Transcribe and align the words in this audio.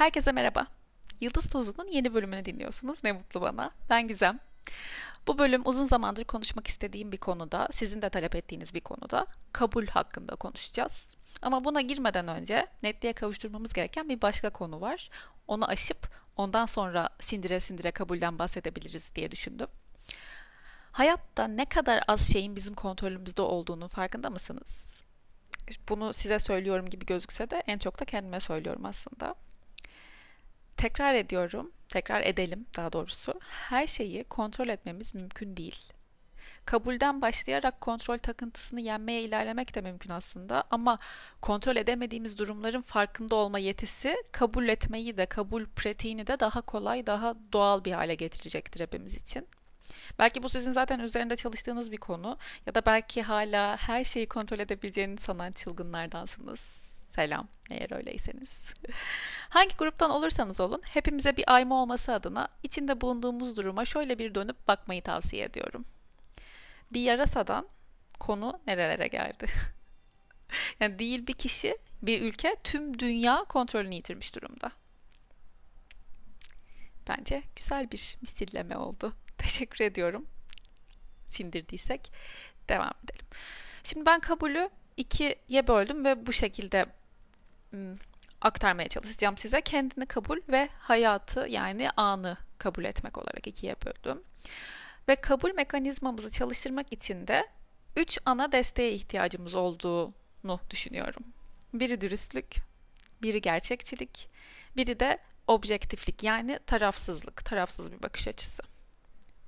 Herkese 0.00 0.32
merhaba. 0.32 0.66
Yıldız 1.20 1.48
Tozu'nun 1.48 1.88
yeni 1.88 2.14
bölümünü 2.14 2.44
dinliyorsunuz. 2.44 3.04
Ne 3.04 3.12
mutlu 3.12 3.40
bana. 3.40 3.70
Ben 3.90 4.08
Gizem. 4.08 4.38
Bu 5.26 5.38
bölüm 5.38 5.62
uzun 5.64 5.84
zamandır 5.84 6.24
konuşmak 6.24 6.66
istediğim 6.66 7.12
bir 7.12 7.16
konuda, 7.16 7.68
sizin 7.72 8.02
de 8.02 8.10
talep 8.10 8.34
ettiğiniz 8.34 8.74
bir 8.74 8.80
konuda 8.80 9.26
kabul 9.52 9.86
hakkında 9.86 10.36
konuşacağız. 10.36 11.16
Ama 11.42 11.64
buna 11.64 11.80
girmeden 11.80 12.28
önce 12.28 12.66
netliğe 12.82 13.12
kavuşturmamız 13.12 13.72
gereken 13.72 14.08
bir 14.08 14.22
başka 14.22 14.50
konu 14.50 14.80
var. 14.80 15.10
Onu 15.48 15.68
aşıp 15.68 16.10
ondan 16.36 16.66
sonra 16.66 17.08
sindire 17.20 17.60
sindire 17.60 17.90
kabulden 17.90 18.38
bahsedebiliriz 18.38 19.14
diye 19.14 19.30
düşündüm. 19.30 19.68
Hayatta 20.92 21.48
ne 21.48 21.64
kadar 21.64 22.02
az 22.08 22.32
şeyin 22.32 22.56
bizim 22.56 22.74
kontrolümüzde 22.74 23.42
olduğunu 23.42 23.88
farkında 23.88 24.30
mısınız? 24.30 25.00
Bunu 25.88 26.12
size 26.12 26.38
söylüyorum 26.38 26.90
gibi 26.90 27.06
gözükse 27.06 27.50
de 27.50 27.62
en 27.66 27.78
çok 27.78 28.00
da 28.00 28.04
kendime 28.04 28.40
söylüyorum 28.40 28.84
aslında. 28.84 29.34
Tekrar 30.80 31.14
ediyorum, 31.14 31.72
tekrar 31.88 32.22
edelim 32.22 32.66
daha 32.76 32.92
doğrusu. 32.92 33.40
Her 33.48 33.86
şeyi 33.86 34.24
kontrol 34.24 34.68
etmemiz 34.68 35.14
mümkün 35.14 35.56
değil. 35.56 35.92
Kabulden 36.64 37.22
başlayarak 37.22 37.80
kontrol 37.80 38.18
takıntısını 38.18 38.80
yenmeye 38.80 39.22
ilerlemek 39.22 39.74
de 39.74 39.80
mümkün 39.80 40.10
aslında 40.10 40.64
ama 40.70 40.98
kontrol 41.40 41.76
edemediğimiz 41.76 42.38
durumların 42.38 42.82
farkında 42.82 43.36
olma 43.36 43.58
yetisi 43.58 44.16
kabul 44.32 44.68
etmeyi 44.68 45.16
de 45.16 45.26
kabul 45.26 45.66
pratiğini 45.66 46.26
de 46.26 46.40
daha 46.40 46.60
kolay, 46.60 47.06
daha 47.06 47.34
doğal 47.52 47.84
bir 47.84 47.92
hale 47.92 48.14
getirecektir 48.14 48.80
hepimiz 48.80 49.14
için. 49.14 49.48
Belki 50.18 50.42
bu 50.42 50.48
sizin 50.48 50.72
zaten 50.72 51.00
üzerinde 51.00 51.36
çalıştığınız 51.36 51.92
bir 51.92 51.96
konu 51.96 52.38
ya 52.66 52.74
da 52.74 52.86
belki 52.86 53.22
hala 53.22 53.76
her 53.76 54.04
şeyi 54.04 54.28
kontrol 54.28 54.58
edebileceğini 54.58 55.18
sanan 55.18 55.52
çılgınlardansınız 55.52 56.89
Selam 57.20 57.48
eğer 57.70 57.96
öyleyseniz. 57.96 58.74
Hangi 59.48 59.76
gruptan 59.76 60.10
olursanız 60.10 60.60
olun 60.60 60.82
hepimize 60.84 61.36
bir 61.36 61.54
ayma 61.54 61.82
olması 61.82 62.12
adına 62.12 62.48
içinde 62.62 63.00
bulunduğumuz 63.00 63.56
duruma 63.56 63.84
şöyle 63.84 64.18
bir 64.18 64.34
dönüp 64.34 64.68
bakmayı 64.68 65.02
tavsiye 65.02 65.44
ediyorum. 65.44 65.84
Bir 66.92 67.00
yarasadan 67.00 67.68
konu 68.20 68.60
nerelere 68.66 69.08
geldi? 69.08 69.46
yani 70.80 70.98
değil 70.98 71.26
bir 71.26 71.32
kişi, 71.32 71.78
bir 72.02 72.22
ülke 72.22 72.56
tüm 72.64 72.98
dünya 72.98 73.44
kontrolünü 73.44 73.94
yitirmiş 73.94 74.34
durumda. 74.34 74.72
Bence 77.08 77.42
güzel 77.56 77.90
bir 77.90 78.16
misilleme 78.20 78.76
oldu. 78.76 79.12
Teşekkür 79.38 79.84
ediyorum. 79.84 80.26
Sindirdiysek 81.28 82.12
devam 82.68 82.92
edelim. 83.04 83.26
Şimdi 83.84 84.06
ben 84.06 84.20
kabulü 84.20 84.70
ikiye 84.96 85.68
böldüm 85.68 86.04
ve 86.04 86.26
bu 86.26 86.32
şekilde 86.32 86.86
aktarmaya 88.40 88.88
çalışacağım 88.88 89.36
size. 89.36 89.60
Kendini 89.60 90.06
kabul 90.06 90.38
ve 90.48 90.68
hayatı 90.78 91.46
yani 91.48 91.90
anı 91.90 92.36
kabul 92.58 92.84
etmek 92.84 93.18
olarak 93.18 93.46
ikiye 93.46 93.76
böldüm. 93.86 94.22
Ve 95.08 95.16
kabul 95.16 95.54
mekanizmamızı 95.54 96.30
çalıştırmak 96.30 96.92
için 96.92 97.26
de 97.26 97.48
üç 97.96 98.18
ana 98.24 98.52
desteğe 98.52 98.92
ihtiyacımız 98.92 99.54
olduğunu 99.54 100.60
düşünüyorum. 100.70 101.24
Biri 101.74 102.00
dürüstlük, 102.00 102.56
biri 103.22 103.40
gerçekçilik, 103.40 104.30
biri 104.76 105.00
de 105.00 105.18
objektiflik 105.46 106.22
yani 106.22 106.58
tarafsızlık, 106.66 107.44
tarafsız 107.44 107.92
bir 107.92 108.02
bakış 108.02 108.28
açısı. 108.28 108.62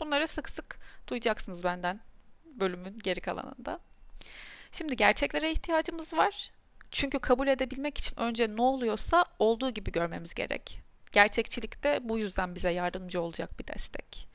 Bunları 0.00 0.28
sık 0.28 0.50
sık 0.50 0.78
duyacaksınız 1.08 1.64
benden 1.64 2.00
bölümün 2.44 2.98
geri 2.98 3.20
kalanında. 3.20 3.80
Şimdi 4.72 4.96
gerçeklere 4.96 5.52
ihtiyacımız 5.52 6.14
var 6.14 6.52
çünkü 6.92 7.18
kabul 7.18 7.48
edebilmek 7.48 7.98
için 7.98 8.20
önce 8.20 8.56
ne 8.56 8.62
oluyorsa 8.62 9.24
olduğu 9.38 9.70
gibi 9.70 9.92
görmemiz 9.92 10.34
gerek. 10.34 10.80
Gerçekçilik 11.12 11.84
de 11.84 12.00
bu 12.02 12.18
yüzden 12.18 12.54
bize 12.54 12.70
yardımcı 12.70 13.20
olacak 13.20 13.58
bir 13.58 13.66
destek. 13.66 14.28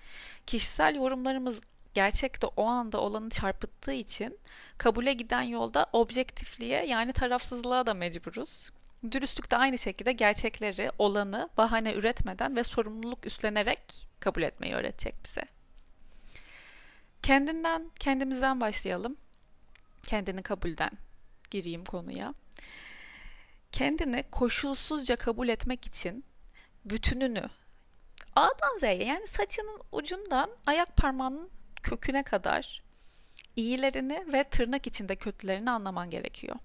Kişisel 0.48 0.96
yorumlarımız 0.96 1.62
gerçekte 1.94 2.48
o 2.48 2.66
anda 2.66 3.02
olanı 3.02 3.30
çarpıttığı 3.30 3.94
için 3.94 4.40
kabule 4.78 5.14
giden 5.14 5.42
yolda 5.42 5.86
objektifliğe 5.94 6.86
yani 6.86 7.14
tarafsızlığa 7.14 7.86
da 7.86 7.94
mecburuz. 7.94 8.70
Dürüstlük 9.12 9.52
de 9.52 9.58
aynı 9.58 9.78
şekilde 9.78 10.12
gerçekleri, 10.12 10.92
olanı 10.98 11.50
bahane 11.58 11.94
üretmeden 11.94 12.56
ve 12.56 12.64
sorumluluk 12.64 13.26
üstlenerek 13.26 14.08
kabul 14.20 14.42
etmeyi 14.42 14.74
öğretecek 14.74 15.16
bize. 15.26 15.44
Kendinden, 17.24 17.92
kendimizden 18.00 18.62
başlayalım. 18.62 19.18
Kendini 20.04 20.44
kabulden 20.44 20.92
gireyim 21.52 21.86
konuya 21.86 22.34
kendini 23.72 24.24
koşulsuzca 24.32 25.16
kabul 25.16 25.50
etmek 25.50 25.86
için 25.86 26.26
bütününü 26.86 27.50
A'dan 28.36 28.78
Z'ye 28.80 29.04
yani 29.06 29.28
saçının 29.28 29.82
ucundan 29.92 30.50
ayak 30.66 30.98
parmağının 30.98 31.50
köküne 31.84 32.24
kadar 32.24 32.84
iyilerini 33.56 34.34
ve 34.34 34.44
tırnak 34.44 34.88
içinde 34.88 35.16
kötülerini 35.16 35.72
anlaman 35.72 36.10
gerekiyor. 36.10 36.56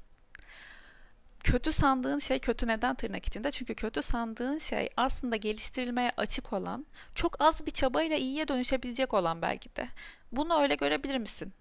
Kötü 1.41 1.73
sandığın 1.73 2.19
şey 2.19 2.39
kötü 2.39 2.67
neden 2.67 2.95
tırnak 2.95 3.27
içinde? 3.27 3.51
Çünkü 3.51 3.75
kötü 3.75 4.03
sandığın 4.03 4.59
şey 4.59 4.91
aslında 4.97 5.37
geliştirilmeye 5.37 6.13
açık 6.17 6.53
olan, 6.53 6.87
çok 7.15 7.41
az 7.41 7.67
bir 7.67 7.71
çabayla 7.71 8.17
iyiye 8.17 8.49
dönüşebilecek 8.49 9.15
olan 9.15 9.43
belki 9.43 9.77
de. 9.77 9.89
Bunu 10.33 10.63
öyle 10.63 10.75
görebilir 10.75 11.19
misin? 11.19 11.53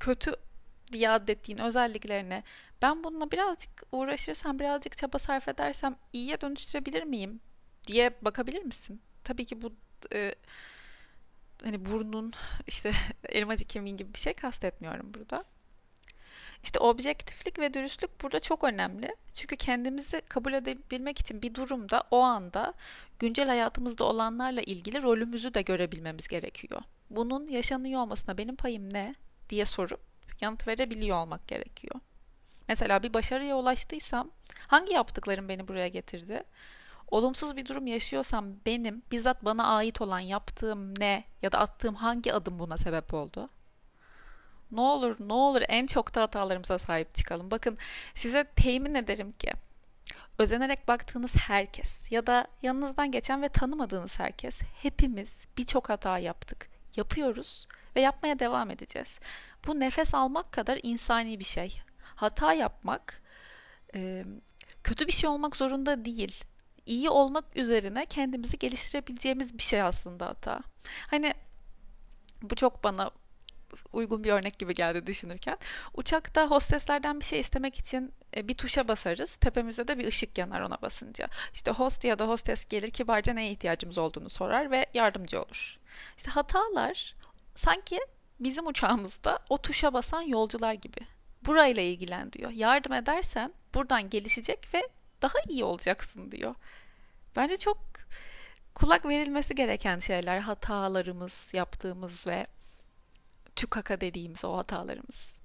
Kötü 0.00 0.32
diye 0.94 1.10
adettiğin 1.10 1.60
özelliklerini 1.60 2.42
ben 2.82 3.04
bununla 3.04 3.30
birazcık 3.30 3.82
uğraşırsam, 3.92 4.58
birazcık 4.58 4.96
çaba 4.96 5.18
sarf 5.18 5.48
edersem 5.48 5.96
iyiye 6.12 6.40
dönüştürebilir 6.40 7.02
miyim 7.02 7.40
diye 7.86 8.10
bakabilir 8.22 8.62
misin? 8.62 9.00
Tabii 9.24 9.44
ki 9.44 9.62
bu 9.62 9.72
e, 10.12 10.34
hani 11.64 11.86
burnun 11.86 12.32
işte 12.66 12.92
elmacık 13.28 13.68
kemiğin 13.68 13.96
gibi 13.96 14.14
bir 14.14 14.18
şey 14.18 14.34
kastetmiyorum 14.34 15.14
burada. 15.14 15.44
İşte 16.62 16.78
objektiflik 16.78 17.58
ve 17.58 17.74
dürüstlük 17.74 18.22
burada 18.22 18.40
çok 18.40 18.64
önemli. 18.64 19.16
Çünkü 19.34 19.56
kendimizi 19.56 20.20
kabul 20.20 20.52
edebilmek 20.52 21.18
için 21.18 21.42
bir 21.42 21.54
durumda 21.54 22.02
o 22.10 22.20
anda 22.20 22.74
güncel 23.18 23.48
hayatımızda 23.48 24.04
olanlarla 24.04 24.60
ilgili 24.60 25.02
rolümüzü 25.02 25.54
de 25.54 25.62
görebilmemiz 25.62 26.28
gerekiyor. 26.28 26.80
Bunun 27.10 27.48
yaşanıyor 27.48 28.00
olmasına 28.00 28.38
benim 28.38 28.56
payım 28.56 28.94
ne 28.94 29.14
diye 29.50 29.64
sorup 29.64 30.13
yanıt 30.40 30.68
verebiliyor 30.68 31.16
olmak 31.16 31.48
gerekiyor. 31.48 31.94
Mesela 32.68 33.02
bir 33.02 33.14
başarıya 33.14 33.56
ulaştıysam 33.56 34.30
hangi 34.66 34.92
yaptıklarım 34.92 35.48
beni 35.48 35.68
buraya 35.68 35.88
getirdi? 35.88 36.42
Olumsuz 37.10 37.56
bir 37.56 37.66
durum 37.66 37.86
yaşıyorsam 37.86 38.46
benim 38.66 39.02
bizzat 39.12 39.44
bana 39.44 39.66
ait 39.76 40.00
olan 40.00 40.20
yaptığım 40.20 41.00
ne 41.00 41.24
ya 41.42 41.52
da 41.52 41.58
attığım 41.58 41.94
hangi 41.94 42.34
adım 42.34 42.58
buna 42.58 42.76
sebep 42.76 43.14
oldu? 43.14 43.48
Ne 44.70 44.80
olur 44.80 45.16
ne 45.20 45.32
olur 45.32 45.62
en 45.68 45.86
çok 45.86 46.14
da 46.14 46.22
hatalarımıza 46.22 46.78
sahip 46.78 47.14
çıkalım. 47.14 47.50
Bakın 47.50 47.78
size 48.14 48.44
temin 48.44 48.94
ederim 48.94 49.32
ki 49.32 49.52
özenerek 50.38 50.88
baktığınız 50.88 51.36
herkes 51.36 52.12
ya 52.12 52.26
da 52.26 52.46
yanınızdan 52.62 53.10
geçen 53.10 53.42
ve 53.42 53.48
tanımadığınız 53.48 54.18
herkes 54.18 54.60
hepimiz 54.82 55.46
birçok 55.58 55.88
hata 55.88 56.18
yaptık. 56.18 56.73
Yapıyoruz 56.96 57.68
ve 57.96 58.00
yapmaya 58.00 58.38
devam 58.38 58.70
edeceğiz. 58.70 59.20
Bu 59.66 59.80
nefes 59.80 60.14
almak 60.14 60.52
kadar 60.52 60.80
insani 60.82 61.38
bir 61.38 61.44
şey 61.44 61.80
hata 62.14 62.52
yapmak 62.52 63.22
e, 63.94 64.24
kötü 64.84 65.06
bir 65.06 65.12
şey 65.12 65.30
olmak 65.30 65.56
zorunda 65.56 66.04
değil. 66.04 66.44
İyi 66.86 67.10
olmak 67.10 67.56
üzerine 67.56 68.06
kendimizi 68.06 68.58
geliştirebileceğimiz 68.58 69.58
bir 69.58 69.62
şey 69.62 69.82
aslında 69.82 70.26
hata. 70.26 70.60
Hani 71.10 71.34
bu 72.42 72.54
çok 72.54 72.84
bana 72.84 73.10
uygun 73.92 74.24
bir 74.24 74.32
örnek 74.32 74.58
gibi 74.58 74.74
geldi 74.74 75.06
düşünürken. 75.06 75.58
Uçakta 75.94 76.46
hosteslerden 76.46 77.20
bir 77.20 77.24
şey 77.24 77.40
istemek 77.40 77.78
için 77.78 78.12
e, 78.36 78.48
bir 78.48 78.54
tuşa 78.54 78.88
basarız. 78.88 79.36
Tepemizde 79.36 79.88
de 79.88 79.98
bir 79.98 80.06
ışık 80.06 80.38
yanar 80.38 80.60
ona 80.60 80.82
basınca. 80.82 81.28
İşte 81.52 81.70
host 81.70 82.04
ya 82.04 82.18
da 82.18 82.28
hostes 82.28 82.64
gelir 82.64 82.90
kibarca 82.90 83.32
neye 83.32 83.50
ihtiyacımız 83.50 83.98
olduğunu 83.98 84.30
sorar 84.30 84.70
ve 84.70 84.86
yardımcı 84.94 85.42
olur. 85.42 85.78
İşte 86.16 86.30
hatalar 86.30 87.14
sanki 87.54 88.00
bizim 88.40 88.66
uçağımızda 88.66 89.38
o 89.48 89.58
tuşa 89.58 89.92
basan 89.92 90.22
yolcular 90.22 90.72
gibi 90.72 91.00
burayla 91.46 91.82
ilgilen 91.82 92.32
diyor. 92.32 92.50
Yardım 92.50 92.92
edersen 92.92 93.52
buradan 93.74 94.10
gelişecek 94.10 94.74
ve 94.74 94.88
daha 95.22 95.38
iyi 95.48 95.64
olacaksın 95.64 96.32
diyor. 96.32 96.54
Bence 97.36 97.56
çok 97.56 97.78
kulak 98.74 99.06
verilmesi 99.06 99.54
gereken 99.54 99.98
şeyler 99.98 100.38
hatalarımız, 100.38 101.50
yaptığımız 101.54 102.26
ve 102.26 102.46
tükaka 103.56 104.00
dediğimiz 104.00 104.44
o 104.44 104.56
hatalarımız. 104.56 105.40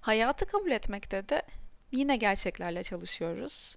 Hayatı 0.00 0.46
kabul 0.46 0.70
etmekte 0.70 1.28
de 1.28 1.42
yine 1.92 2.16
gerçeklerle 2.16 2.82
çalışıyoruz. 2.82 3.76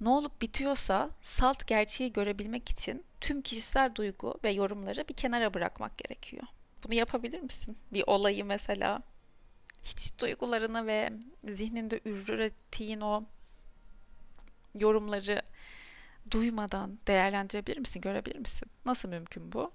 Ne 0.00 0.08
olup 0.08 0.42
bitiyorsa 0.42 1.10
salt 1.22 1.66
gerçeği 1.66 2.12
görebilmek 2.12 2.70
için 2.70 3.04
tüm 3.20 3.42
kişisel 3.42 3.94
duygu 3.94 4.40
ve 4.44 4.50
yorumları 4.50 5.08
bir 5.08 5.14
kenara 5.14 5.54
bırakmak 5.54 5.98
gerekiyor. 5.98 6.42
Bunu 6.84 6.94
yapabilir 6.94 7.40
misin? 7.40 7.78
Bir 7.92 8.04
olayı 8.06 8.44
mesela 8.44 9.02
hiç 9.84 10.18
duygularını 10.18 10.86
ve 10.86 11.12
zihninde 11.44 12.00
ürettiğin 12.04 13.00
o 13.00 13.24
yorumları 14.74 15.42
duymadan 16.30 16.98
değerlendirebilir 17.06 17.78
misin, 17.78 18.00
görebilir 18.00 18.38
misin? 18.38 18.70
Nasıl 18.84 19.08
mümkün 19.08 19.52
bu? 19.52 19.70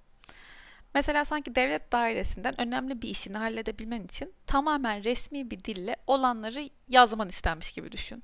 Mesela 0.93 1.25
sanki 1.25 1.55
devlet 1.55 1.91
dairesinden 1.91 2.61
önemli 2.61 3.01
bir 3.01 3.09
işini 3.09 3.37
halledebilmen 3.37 4.03
için 4.03 4.33
tamamen 4.47 5.03
resmi 5.03 5.51
bir 5.51 5.63
dille 5.63 5.95
olanları 6.07 6.69
yazman 6.87 7.29
istenmiş 7.29 7.71
gibi 7.71 7.91
düşün. 7.91 8.23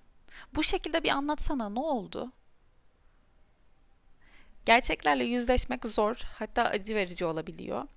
Bu 0.56 0.64
şekilde 0.64 1.04
bir 1.04 1.10
anlatsana 1.10 1.70
ne 1.70 1.80
oldu? 1.80 2.32
Gerçeklerle 4.66 5.24
yüzleşmek 5.24 5.86
zor, 5.86 6.16
hatta 6.40 6.64
acı 6.64 6.96
verici 6.96 7.26
olabiliyor. 7.26 7.88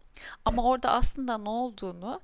Ama 0.45 0.65
orada 0.65 0.91
aslında 0.93 1.39
ne 1.39 1.49
olduğunu 1.49 2.21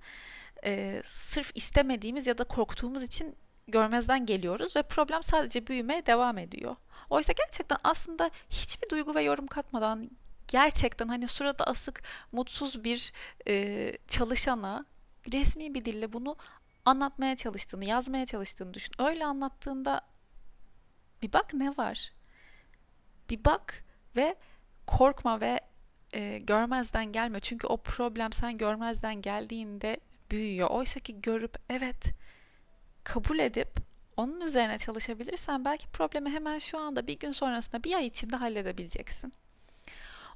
e, 0.64 1.02
sırf 1.06 1.52
istemediğimiz 1.54 2.26
ya 2.26 2.38
da 2.38 2.44
korktuğumuz 2.44 3.02
için 3.02 3.36
görmezden 3.68 4.26
geliyoruz 4.26 4.76
ve 4.76 4.82
problem 4.82 5.22
sadece 5.22 5.66
büyümeye 5.66 6.06
devam 6.06 6.38
ediyor. 6.38 6.76
Oysa 7.10 7.32
gerçekten 7.32 7.78
aslında 7.84 8.30
hiçbir 8.50 8.90
duygu 8.90 9.14
ve 9.14 9.22
yorum 9.22 9.46
katmadan 9.46 10.10
gerçekten 10.48 11.08
hani 11.08 11.28
surata 11.28 11.64
asık 11.64 12.02
mutsuz 12.32 12.84
bir 12.84 13.12
e, 13.48 13.92
çalışana 14.08 14.84
resmi 15.32 15.74
bir 15.74 15.84
dille 15.84 16.12
bunu 16.12 16.36
anlatmaya 16.84 17.36
çalıştığını, 17.36 17.84
yazmaya 17.84 18.26
çalıştığını 18.26 18.74
düşün. 18.74 18.94
Öyle 18.98 19.24
anlattığında 19.24 20.00
bir 21.22 21.32
bak 21.32 21.54
ne 21.54 21.76
var? 21.76 22.12
Bir 23.30 23.44
bak 23.44 23.84
ve 24.16 24.36
korkma 24.86 25.40
ve 25.40 25.60
e, 26.12 26.38
görmezden 26.38 27.12
gelme. 27.12 27.40
Çünkü 27.40 27.66
o 27.66 27.76
problem 27.76 28.32
sen 28.32 28.58
görmezden 28.58 29.22
geldiğinde 29.22 30.00
büyüyor. 30.30 30.70
Oysa 30.70 31.00
ki 31.00 31.20
görüp 31.20 31.58
evet 31.70 32.12
kabul 33.04 33.38
edip 33.38 33.68
onun 34.16 34.40
üzerine 34.40 34.78
çalışabilirsen 34.78 35.64
belki 35.64 35.88
problemi 35.88 36.30
hemen 36.30 36.58
şu 36.58 36.78
anda 36.78 37.06
bir 37.06 37.18
gün 37.18 37.32
sonrasında 37.32 37.84
bir 37.84 37.94
ay 37.94 38.06
içinde 38.06 38.36
halledebileceksin. 38.36 39.32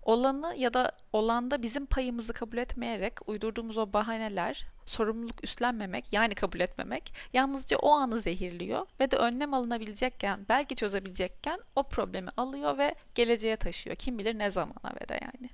Olanı 0.03 0.55
ya 0.57 0.75
da 0.75 0.93
olanda 1.13 1.63
bizim 1.63 1.87
payımızı 1.87 2.33
kabul 2.33 2.59
etmeyerek 2.59 3.29
uydurduğumuz 3.29 3.79
o 3.79 3.93
bahaneler, 3.93 4.67
sorumluluk 4.87 5.45
üstlenmemek 5.45 6.13
yani 6.13 6.35
kabul 6.35 6.61
etmemek 6.61 7.15
yalnızca 7.33 7.79
o 7.79 7.91
anı 7.91 8.21
zehirliyor 8.21 8.87
ve 9.01 9.11
de 9.11 9.17
önlem 9.17 9.55
alınabilecekken, 9.55 10.47
belki 10.49 10.77
çözebilecekken 10.77 11.61
o 11.77 11.83
problemi 11.83 12.31
alıyor 12.37 12.79
ve 12.79 12.95
geleceğe 13.15 13.57
taşıyor. 13.57 13.97
Kim 13.97 14.19
bilir 14.19 14.39
ne 14.39 14.51
zamana 14.51 14.95
ve 15.01 15.09
de 15.09 15.21
yani. 15.23 15.51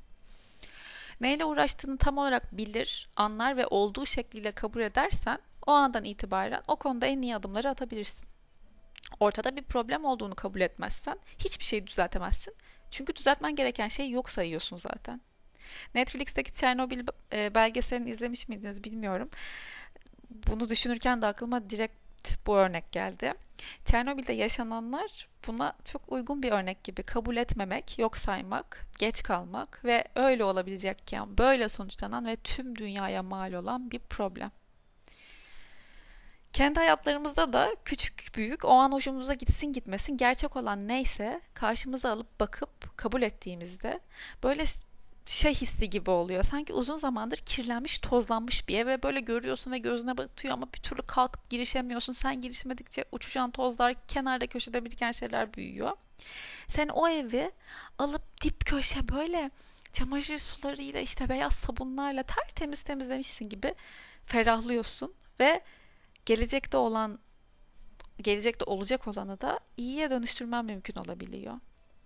Neyle 1.20 1.44
uğraştığını 1.44 1.98
tam 1.98 2.18
olarak 2.18 2.56
bilir, 2.56 3.08
anlar 3.16 3.56
ve 3.56 3.66
olduğu 3.66 4.06
şekliyle 4.06 4.52
kabul 4.52 4.80
edersen 4.80 5.38
o 5.66 5.72
andan 5.72 6.04
itibaren 6.04 6.62
o 6.68 6.76
konuda 6.76 7.06
en 7.06 7.22
iyi 7.22 7.36
adımları 7.36 7.68
atabilirsin. 7.68 8.28
Ortada 9.20 9.56
bir 9.56 9.62
problem 9.62 10.04
olduğunu 10.04 10.34
kabul 10.34 10.60
etmezsen 10.60 11.18
hiçbir 11.38 11.64
şeyi 11.64 11.86
düzeltemezsin. 11.86 12.54
Çünkü 12.90 13.16
düzeltmen 13.16 13.56
gereken 13.56 13.88
şeyi 13.88 14.12
yok 14.12 14.30
sayıyorsun 14.30 14.76
zaten. 14.76 15.20
Netflix'teki 15.94 16.52
Çernobil 16.52 17.06
e, 17.32 17.54
belgeselini 17.54 18.10
izlemiş 18.10 18.48
miydiniz 18.48 18.84
bilmiyorum. 18.84 19.30
Bunu 20.30 20.68
düşünürken 20.68 21.22
de 21.22 21.26
aklıma 21.26 21.70
direkt 21.70 22.46
bu 22.46 22.56
örnek 22.56 22.92
geldi. 22.92 23.34
Çernobil'de 23.84 24.32
yaşananlar 24.32 25.28
buna 25.46 25.76
çok 25.84 26.12
uygun 26.12 26.42
bir 26.42 26.52
örnek 26.52 26.84
gibi 26.84 27.02
kabul 27.02 27.36
etmemek, 27.36 27.98
yok 27.98 28.18
saymak, 28.18 28.86
geç 28.98 29.22
kalmak 29.22 29.84
ve 29.84 30.04
öyle 30.14 30.44
olabilecekken 30.44 31.38
böyle 31.38 31.68
sonuçlanan 31.68 32.26
ve 32.26 32.36
tüm 32.36 32.76
dünyaya 32.76 33.22
mal 33.22 33.52
olan 33.52 33.90
bir 33.90 33.98
problem. 33.98 34.50
Kendi 36.56 36.78
hayatlarımızda 36.78 37.52
da 37.52 37.76
küçük 37.84 38.34
büyük 38.34 38.64
o 38.64 38.70
an 38.70 38.92
hoşumuza 38.92 39.34
gitsin 39.34 39.72
gitmesin 39.72 40.16
gerçek 40.16 40.56
olan 40.56 40.88
neyse 40.88 41.40
karşımıza 41.54 42.12
alıp 42.12 42.40
bakıp 42.40 42.98
kabul 42.98 43.22
ettiğimizde 43.22 44.00
böyle 44.42 44.64
şey 45.26 45.54
hissi 45.54 45.90
gibi 45.90 46.10
oluyor. 46.10 46.42
Sanki 46.42 46.72
uzun 46.72 46.96
zamandır 46.96 47.36
kirlenmiş, 47.36 47.98
tozlanmış 47.98 48.68
bir 48.68 48.78
ev 48.78 48.86
ve 48.86 49.02
böyle 49.02 49.20
görüyorsun 49.20 49.72
ve 49.72 49.78
gözüne 49.78 50.18
batıyor 50.18 50.54
ama 50.54 50.72
bir 50.72 50.78
türlü 50.78 51.02
kalkıp 51.02 51.50
girişemiyorsun. 51.50 52.12
Sen 52.12 52.40
girişmedikçe 52.40 53.04
uçuşan 53.12 53.50
tozlar, 53.50 53.94
kenarda 54.08 54.46
köşede 54.46 54.84
biriken 54.84 55.12
şeyler 55.12 55.54
büyüyor. 55.54 55.96
Sen 56.68 56.88
o 56.88 57.08
evi 57.08 57.50
alıp 57.98 58.42
dip 58.42 58.66
köşe 58.66 59.08
böyle 59.08 59.50
çamaşır 59.92 60.38
sularıyla 60.38 61.00
işte 61.00 61.28
beyaz 61.28 61.52
sabunlarla 61.52 62.22
tertemiz 62.22 62.82
temizlemişsin 62.82 63.48
gibi 63.48 63.74
ferahlıyorsun 64.26 65.14
ve 65.40 65.62
gelecekte 66.26 66.76
olan 66.76 67.18
gelecekte 68.18 68.64
olacak 68.64 69.08
olanı 69.08 69.40
da 69.40 69.60
iyiye 69.76 70.10
dönüştürmen 70.10 70.64
mümkün 70.64 70.94
olabiliyor. 70.94 71.54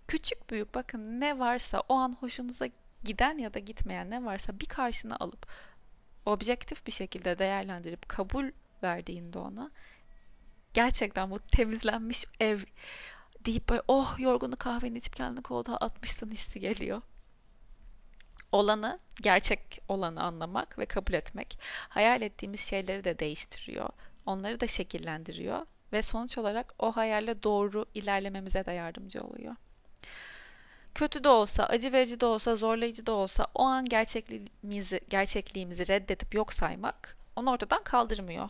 Küçük 0.09 0.51
büyük 0.51 0.75
bakın 0.75 1.21
ne 1.21 1.39
varsa 1.39 1.83
o 1.89 1.95
an 1.95 2.17
hoşunuza 2.21 2.69
giden 3.05 3.39
ya 3.39 3.55
da 3.55 3.59
gitmeyen 3.59 4.11
ne 4.11 4.25
varsa 4.25 4.61
bir 4.61 4.67
karşına 4.67 5.17
alıp 5.17 5.47
objektif 6.27 6.87
bir 6.87 6.93
şekilde 6.93 7.39
değerlendirip 7.39 8.09
kabul 8.09 8.51
verdiğinde 8.83 9.39
ona 9.39 9.71
gerçekten 10.75 11.31
bu 11.31 11.39
temizlenmiş 11.39 12.25
ev 12.41 12.59
deyip 13.45 13.69
böyle 13.69 13.83
oh 13.89 14.19
yorgunu 14.19 14.57
kahveni 14.57 14.99
içip 14.99 15.17
kendini 15.17 15.43
koltuğa 15.43 15.77
atmışsın 15.77 16.31
hissi 16.31 16.61
geliyor. 16.61 17.03
Olanı, 18.53 18.99
gerçek 19.23 19.81
olanı 19.89 20.23
anlamak 20.23 20.79
ve 20.79 20.87
kabul 20.87 21.13
etmek 21.13 21.59
hayal 21.89 22.23
ettiğimiz 22.23 22.61
şeyleri 22.61 23.05
de 23.05 23.19
değiştiriyor. 23.19 23.89
Onları 24.27 24.61
da 24.61 24.67
şekillendiriyor 24.67 25.67
ve 25.93 26.03
sonuç 26.03 26.39
olarak 26.39 26.75
o 26.79 26.93
hayalle 26.93 27.43
doğru 27.43 27.87
ilerlememize 27.95 28.67
de 28.67 28.73
yardımcı 28.73 29.21
oluyor. 29.21 29.57
Kötü 30.95 31.25
de 31.25 31.29
olsa, 31.29 31.65
acı 31.65 31.93
verici 31.93 32.21
de 32.21 32.27
olsa, 32.27 32.57
zorlayıcı 32.57 33.07
da 33.07 33.13
olsa 33.13 33.47
o 33.55 33.63
an 33.63 33.85
gerçekliğimizi, 33.85 35.01
gerçekliğimizi 35.11 35.89
reddedip 35.89 36.35
yok 36.35 36.53
saymak 36.53 37.17
onu 37.37 37.51
ortadan 37.51 37.83
kaldırmıyor. 37.85 38.49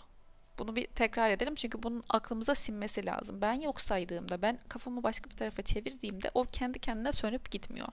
Bunu 0.58 0.76
bir 0.76 0.87
tekrar 0.87 1.31
edelim 1.31 1.55
çünkü 1.55 1.82
bunun 1.82 2.05
aklımıza 2.08 2.55
sinmesi 2.55 3.06
lazım. 3.06 3.40
Ben 3.40 3.52
yok 3.52 3.81
saydığımda, 3.81 4.43
ben 4.43 4.58
kafamı 4.69 5.02
başka 5.02 5.31
bir 5.31 5.37
tarafa 5.37 5.62
çevirdiğimde 5.62 6.31
o 6.34 6.44
kendi 6.44 6.78
kendine 6.78 7.12
sönüp 7.12 7.50
gitmiyor. 7.50 7.88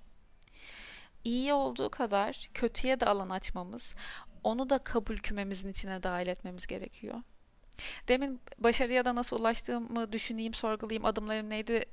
İyi 1.23 1.53
olduğu 1.53 1.89
kadar 1.89 2.49
kötüye 2.53 2.99
de 2.99 3.05
alan 3.05 3.29
açmamız, 3.29 3.95
onu 4.43 4.69
da 4.69 4.77
kabul 4.77 5.17
kümemizin 5.17 5.69
içine 5.69 6.03
dahil 6.03 6.27
etmemiz 6.27 6.67
gerekiyor. 6.67 7.21
Demin 8.07 8.41
başarıya 8.57 9.05
da 9.05 9.15
nasıl 9.15 9.39
ulaştığımı 9.39 10.11
düşüneyim, 10.11 10.53
sorgulayayım, 10.53 11.05
adımlarım 11.05 11.49
neydi 11.49 11.85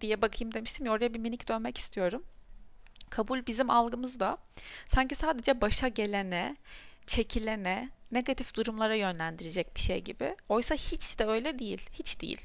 diye 0.00 0.22
bakayım 0.22 0.54
demiştim 0.54 0.86
ya 0.86 0.92
oraya 0.92 1.14
bir 1.14 1.18
minik 1.18 1.48
dönmek 1.48 1.78
istiyorum. 1.78 2.24
Kabul 3.10 3.46
bizim 3.46 3.70
algımızda 3.70 4.38
sanki 4.86 5.14
sadece 5.14 5.60
başa 5.60 5.88
gelene, 5.88 6.56
çekilene, 7.06 7.90
negatif 8.12 8.54
durumlara 8.54 8.94
yönlendirecek 8.94 9.76
bir 9.76 9.80
şey 9.80 10.00
gibi. 10.00 10.36
Oysa 10.48 10.74
hiç 10.74 11.18
de 11.18 11.26
öyle 11.26 11.58
değil. 11.58 11.90
Hiç 11.92 12.20
değil. 12.20 12.40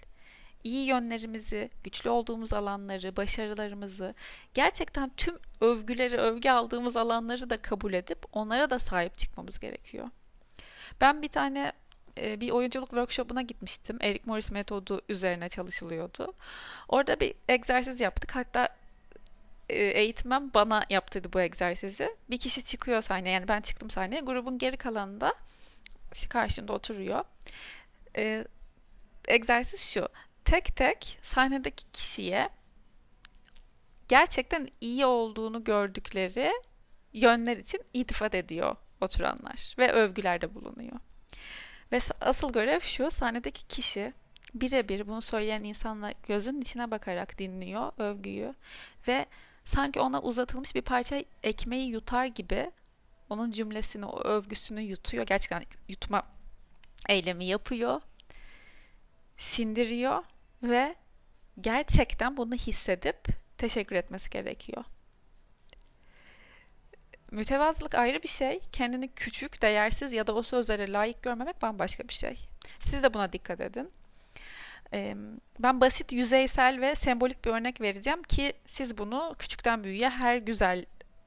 İyi 0.63 0.85
yönlerimizi, 0.85 1.69
güçlü 1.83 2.09
olduğumuz 2.09 2.53
alanları, 2.53 3.15
başarılarımızı, 3.15 4.15
gerçekten 4.53 5.11
tüm 5.17 5.37
övgüleri, 5.61 6.17
övgü 6.17 6.49
aldığımız 6.49 6.97
alanları 6.97 7.49
da 7.49 7.61
kabul 7.61 7.93
edip 7.93 8.25
onlara 8.33 8.69
da 8.69 8.79
sahip 8.79 9.17
çıkmamız 9.17 9.59
gerekiyor. 9.59 10.09
Ben 11.01 11.21
bir 11.21 11.29
tane 11.29 11.71
e, 12.17 12.41
bir 12.41 12.49
oyunculuk 12.49 12.89
workshopuna 12.89 13.41
gitmiştim. 13.41 13.97
Eric 14.01 14.21
Morris 14.25 14.51
metodu 14.51 15.01
üzerine 15.09 15.49
çalışılıyordu. 15.49 16.33
Orada 16.87 17.19
bir 17.19 17.33
egzersiz 17.49 17.99
yaptık. 17.99 18.35
Hatta 18.35 18.69
e, 19.69 19.83
eğitmem 19.83 20.51
bana 20.53 20.83
yaptırdı 20.89 21.33
bu 21.33 21.41
egzersizi. 21.41 22.15
Bir 22.29 22.39
kişi 22.39 22.63
çıkıyor 22.63 23.01
sahneye. 23.01 23.31
Yani 23.31 23.47
ben 23.47 23.61
çıktım 23.61 23.89
sahneye. 23.89 24.21
Grubun 24.21 24.57
geri 24.57 24.77
kalanında 24.77 25.33
karşında 26.29 26.73
oturuyor. 26.73 27.23
E, 28.17 28.45
egzersiz 29.27 29.81
şu. 29.81 30.09
Tek 30.45 30.75
tek 30.75 31.19
sahnedeki 31.23 31.83
kişiye 31.93 32.49
gerçekten 34.07 34.67
iyi 34.81 35.05
olduğunu 35.05 35.63
gördükleri 35.63 36.51
yönler 37.13 37.57
için 37.57 37.81
itifat 37.93 38.35
ediyor 38.35 38.75
oturanlar 39.01 39.75
ve 39.77 39.91
övgülerde 39.91 40.55
bulunuyor. 40.55 40.99
Ve 41.91 41.99
asıl 42.21 42.53
görev 42.53 42.79
şu, 42.79 43.11
sahnedeki 43.11 43.67
kişi 43.67 44.13
birebir 44.53 45.07
bunu 45.07 45.21
söyleyen 45.21 45.63
insanla 45.63 46.13
gözünün 46.27 46.61
içine 46.61 46.91
bakarak 46.91 47.39
dinliyor 47.39 47.91
övgüyü 47.97 48.53
ve 49.07 49.25
sanki 49.63 49.99
ona 49.99 50.21
uzatılmış 50.21 50.75
bir 50.75 50.81
parça 50.81 51.23
ekmeği 51.43 51.89
yutar 51.89 52.25
gibi 52.25 52.71
onun 53.29 53.51
cümlesini, 53.51 54.05
o 54.05 54.23
övgüsünü 54.23 54.81
yutuyor. 54.81 55.25
Gerçekten 55.25 55.63
yutma 55.87 56.27
eylemi 57.09 57.45
yapıyor. 57.45 58.01
Sindiriyor 59.37 60.23
ve 60.63 60.95
gerçekten 61.61 62.37
bunu 62.37 62.53
hissedip 62.53 63.27
teşekkür 63.57 63.95
etmesi 63.95 64.29
gerekiyor. 64.29 64.83
Mütevazılık 67.31 67.95
ayrı 67.95 68.23
bir 68.23 68.27
şey. 68.27 68.59
Kendini 68.71 69.07
küçük, 69.07 69.61
değersiz 69.61 70.13
ya 70.13 70.27
da 70.27 70.33
o 70.33 70.43
sözlere 70.43 70.91
layık 70.91 71.23
görmemek 71.23 71.61
bambaşka 71.61 72.07
bir 72.07 72.13
şey. 72.13 72.39
Siz 72.79 73.03
de 73.03 73.13
buna 73.13 73.33
dikkat 73.33 73.61
edin. 73.61 73.89
ben 75.59 75.81
basit, 75.81 76.11
yüzeysel 76.11 76.81
ve 76.81 76.95
sembolik 76.95 77.45
bir 77.45 77.51
örnek 77.51 77.81
vereceğim 77.81 78.23
ki 78.23 78.53
siz 78.65 78.97
bunu 78.97 79.35
küçükten 79.39 79.83
büyüğe 79.83 80.09
her 80.09 80.37
güzel 80.37 80.85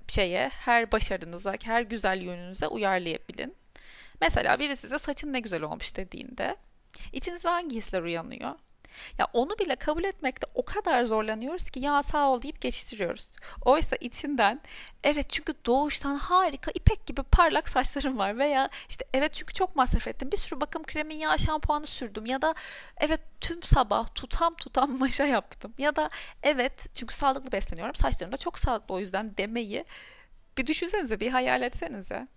şeye, 0.08 0.48
her 0.48 0.92
başarınıza, 0.92 1.54
her 1.62 1.82
güzel 1.82 2.22
yönünüze 2.22 2.66
uyarlayabilin. 2.66 3.54
Mesela 4.20 4.58
biri 4.58 4.76
size 4.76 4.98
saçın 4.98 5.32
ne 5.32 5.40
güzel 5.40 5.62
olmuş 5.62 5.96
dediğinde 5.96 6.56
içinizde 7.12 7.48
hangi 7.48 7.76
hisler 7.76 8.02
uyanıyor? 8.02 8.54
Ya 9.18 9.26
onu 9.32 9.58
bile 9.58 9.76
kabul 9.76 10.04
etmekte 10.04 10.46
o 10.54 10.64
kadar 10.64 11.04
zorlanıyoruz 11.04 11.70
ki 11.70 11.80
ya 11.80 12.02
sağ 12.02 12.30
ol 12.30 12.42
deyip 12.42 12.60
geçiştiriyoruz. 12.60 13.32
Oysa 13.64 13.96
içinden 13.96 14.60
evet 15.04 15.30
çünkü 15.30 15.54
doğuştan 15.66 16.14
harika 16.14 16.70
ipek 16.74 17.06
gibi 17.06 17.22
parlak 17.22 17.68
saçlarım 17.68 18.18
var 18.18 18.38
veya 18.38 18.68
işte 18.88 19.04
evet 19.12 19.34
çünkü 19.34 19.54
çok 19.54 19.76
masraf 19.76 20.08
ettim 20.08 20.32
bir 20.32 20.36
sürü 20.36 20.60
bakım 20.60 20.82
kremi 20.82 21.14
yağ 21.14 21.38
şampuanı 21.38 21.86
sürdüm 21.86 22.26
ya 22.26 22.42
da 22.42 22.54
evet 23.00 23.20
tüm 23.40 23.62
sabah 23.62 24.14
tutam 24.14 24.54
tutam 24.54 24.98
maşa 24.98 25.24
yaptım 25.24 25.74
ya 25.78 25.96
da 25.96 26.10
evet 26.42 26.86
çünkü 26.94 27.14
sağlıklı 27.14 27.52
besleniyorum 27.52 27.94
saçlarım 27.94 28.32
da 28.32 28.36
çok 28.36 28.58
sağlıklı 28.58 28.94
o 28.94 29.00
yüzden 29.00 29.36
demeyi 29.36 29.84
bir 30.58 30.66
düşünsenize 30.66 31.20
bir 31.20 31.30
hayal 31.30 31.62
etsenize. 31.62 32.28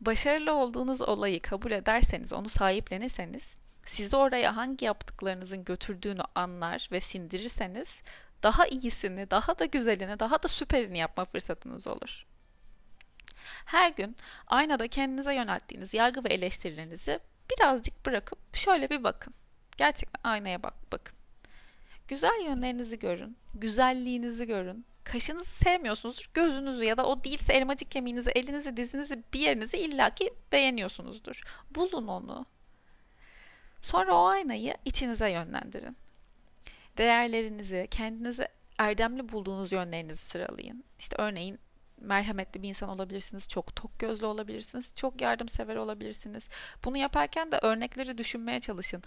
Başarılı 0.00 0.52
olduğunuz 0.52 1.02
olayı 1.02 1.42
kabul 1.42 1.70
ederseniz, 1.70 2.32
onu 2.32 2.48
sahiplenirseniz 2.48 3.58
sizi 3.88 4.16
oraya 4.16 4.56
hangi 4.56 4.84
yaptıklarınızın 4.84 5.64
götürdüğünü 5.64 6.22
anlar 6.34 6.88
ve 6.92 7.00
sindirirseniz 7.00 8.00
daha 8.42 8.66
iyisini, 8.66 9.30
daha 9.30 9.58
da 9.58 9.64
güzelini, 9.64 10.20
daha 10.20 10.42
da 10.42 10.48
süperini 10.48 10.98
yapma 10.98 11.24
fırsatınız 11.24 11.86
olur. 11.86 12.26
Her 13.64 13.90
gün 13.90 14.16
aynada 14.46 14.88
kendinize 14.88 15.34
yönelttiğiniz 15.34 15.94
yargı 15.94 16.24
ve 16.24 16.28
eleştirilerinizi 16.28 17.20
birazcık 17.50 18.06
bırakıp 18.06 18.56
şöyle 18.56 18.90
bir 18.90 19.04
bakın. 19.04 19.34
Gerçekten 19.76 20.30
aynaya 20.30 20.62
bak 20.62 20.74
bakın. 20.92 21.18
Güzel 22.08 22.44
yönlerinizi 22.44 22.98
görün, 22.98 23.36
güzelliğinizi 23.54 24.46
görün. 24.46 24.86
Kaşınızı 25.04 25.50
sevmiyorsunuzdur, 25.50 26.30
gözünüzü 26.34 26.84
ya 26.84 26.96
da 26.96 27.06
o 27.06 27.24
değilse 27.24 27.52
elmacık 27.52 27.90
kemiğinizi, 27.90 28.30
elinizi, 28.30 28.76
dizinizi, 28.76 29.22
bir 29.34 29.40
yerinizi 29.40 29.76
illaki 29.78 30.34
beğeniyorsunuzdur. 30.52 31.42
Bulun 31.70 32.06
onu. 32.06 32.46
Sonra 33.82 34.14
o 34.14 34.24
aynayı 34.26 34.74
içinize 34.84 35.30
yönlendirin. 35.30 35.96
Değerlerinizi, 36.98 37.88
kendinizi 37.90 38.48
erdemli 38.78 39.28
bulduğunuz 39.28 39.72
yönlerinizi 39.72 40.22
sıralayın. 40.22 40.84
İşte 40.98 41.16
örneğin 41.18 41.58
merhametli 42.00 42.62
bir 42.62 42.68
insan 42.68 42.88
olabilirsiniz, 42.88 43.48
çok 43.48 43.76
tok 43.76 43.98
gözlü 43.98 44.26
olabilirsiniz, 44.26 44.94
çok 44.94 45.20
yardımsever 45.20 45.76
olabilirsiniz. 45.76 46.48
Bunu 46.84 46.96
yaparken 46.96 47.52
de 47.52 47.58
örnekleri 47.62 48.18
düşünmeye 48.18 48.60
çalışın. 48.60 49.02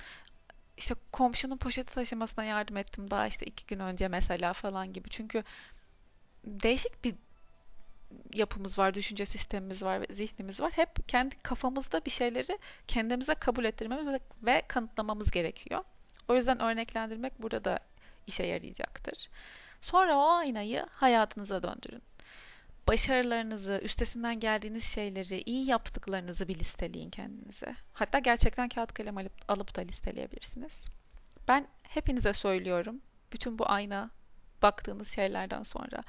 İşte 0.78 0.96
komşunun 1.12 1.58
poşeti 1.58 1.94
taşımasına 1.94 2.44
yardım 2.44 2.78
ettim 2.78 3.12
daha 3.12 3.28
işte 3.28 3.46
iki 3.46 3.66
gün 3.66 3.80
önce 3.80 4.08
mesela 4.08 4.54
falan 4.54 4.94
gibi. 4.94 5.10
Çünkü 5.10 5.44
değişik 6.46 7.04
bir 7.04 7.16
yapımız 8.34 8.80
var, 8.80 8.94
düşünce 8.94 9.26
sistemimiz 9.26 9.84
var 9.84 10.02
ve 10.02 10.14
zihnimiz 10.14 10.62
var. 10.62 10.72
Hep 10.72 11.10
kendi 11.10 11.36
kafamızda 11.36 12.06
bir 12.06 12.12
şeyleri 12.12 12.60
kendimize 12.88 13.36
kabul 13.36 13.66
ettirmemiz 13.66 14.22
ve 14.44 14.62
kanıtlamamız 14.68 15.32
gerekiyor. 15.32 15.84
O 16.28 16.36
yüzden 16.36 16.62
örneklendirmek 16.62 17.42
burada 17.42 17.66
da 17.66 17.80
işe 18.28 18.44
yarayacaktır. 18.44 19.30
Sonra 19.82 20.18
o 20.18 20.30
aynayı 20.30 20.86
hayatınıza 20.92 21.64
döndürün. 21.64 22.04
Başarılarınızı, 22.88 23.80
üstesinden 23.84 24.40
geldiğiniz 24.40 24.84
şeyleri, 24.84 25.42
iyi 25.46 25.66
yaptıklarınızı 25.66 26.48
bir 26.48 26.60
listeleyin 26.60 27.10
kendinize. 27.10 27.76
Hatta 27.94 28.20
gerçekten 28.20 28.70
kağıt 28.70 28.94
kalem 28.94 29.18
alıp, 29.18 29.34
alıp 29.48 29.76
da 29.76 29.82
listeleyebilirsiniz. 29.82 30.88
Ben 31.48 31.68
hepinize 31.84 32.34
söylüyorum. 32.34 33.02
Bütün 33.34 33.60
bu 33.60 33.70
ayna 33.70 34.10
baktığınız 34.62 35.08
şeylerden 35.08 35.64
sonra 35.64 36.04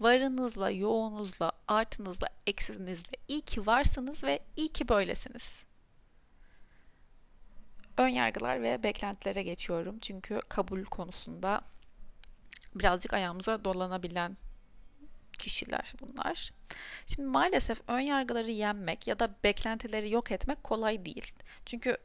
varınızla, 0.00 0.70
yoğunuzla, 0.70 1.52
artınızla, 1.68 2.28
eksinizle 2.46 3.16
iyi 3.28 3.40
ki 3.40 3.66
varsınız 3.66 4.24
ve 4.24 4.40
iyi 4.56 4.68
ki 4.68 4.88
böylesiniz. 4.88 5.64
Ön 7.96 8.08
yargılar 8.08 8.62
ve 8.62 8.82
beklentilere 8.82 9.42
geçiyorum. 9.42 9.98
Çünkü 9.98 10.40
kabul 10.48 10.84
konusunda 10.84 11.60
birazcık 12.74 13.14
ayağımıza 13.14 13.64
dolanabilen 13.64 14.36
kişiler 15.38 15.92
bunlar. 16.00 16.52
Şimdi 17.06 17.28
maalesef 17.28 17.80
ön 17.88 18.00
yargıları 18.00 18.50
yenmek 18.50 19.06
ya 19.06 19.18
da 19.18 19.34
beklentileri 19.44 20.12
yok 20.12 20.30
etmek 20.30 20.64
kolay 20.64 21.04
değil. 21.04 21.32
Çünkü 21.66 21.96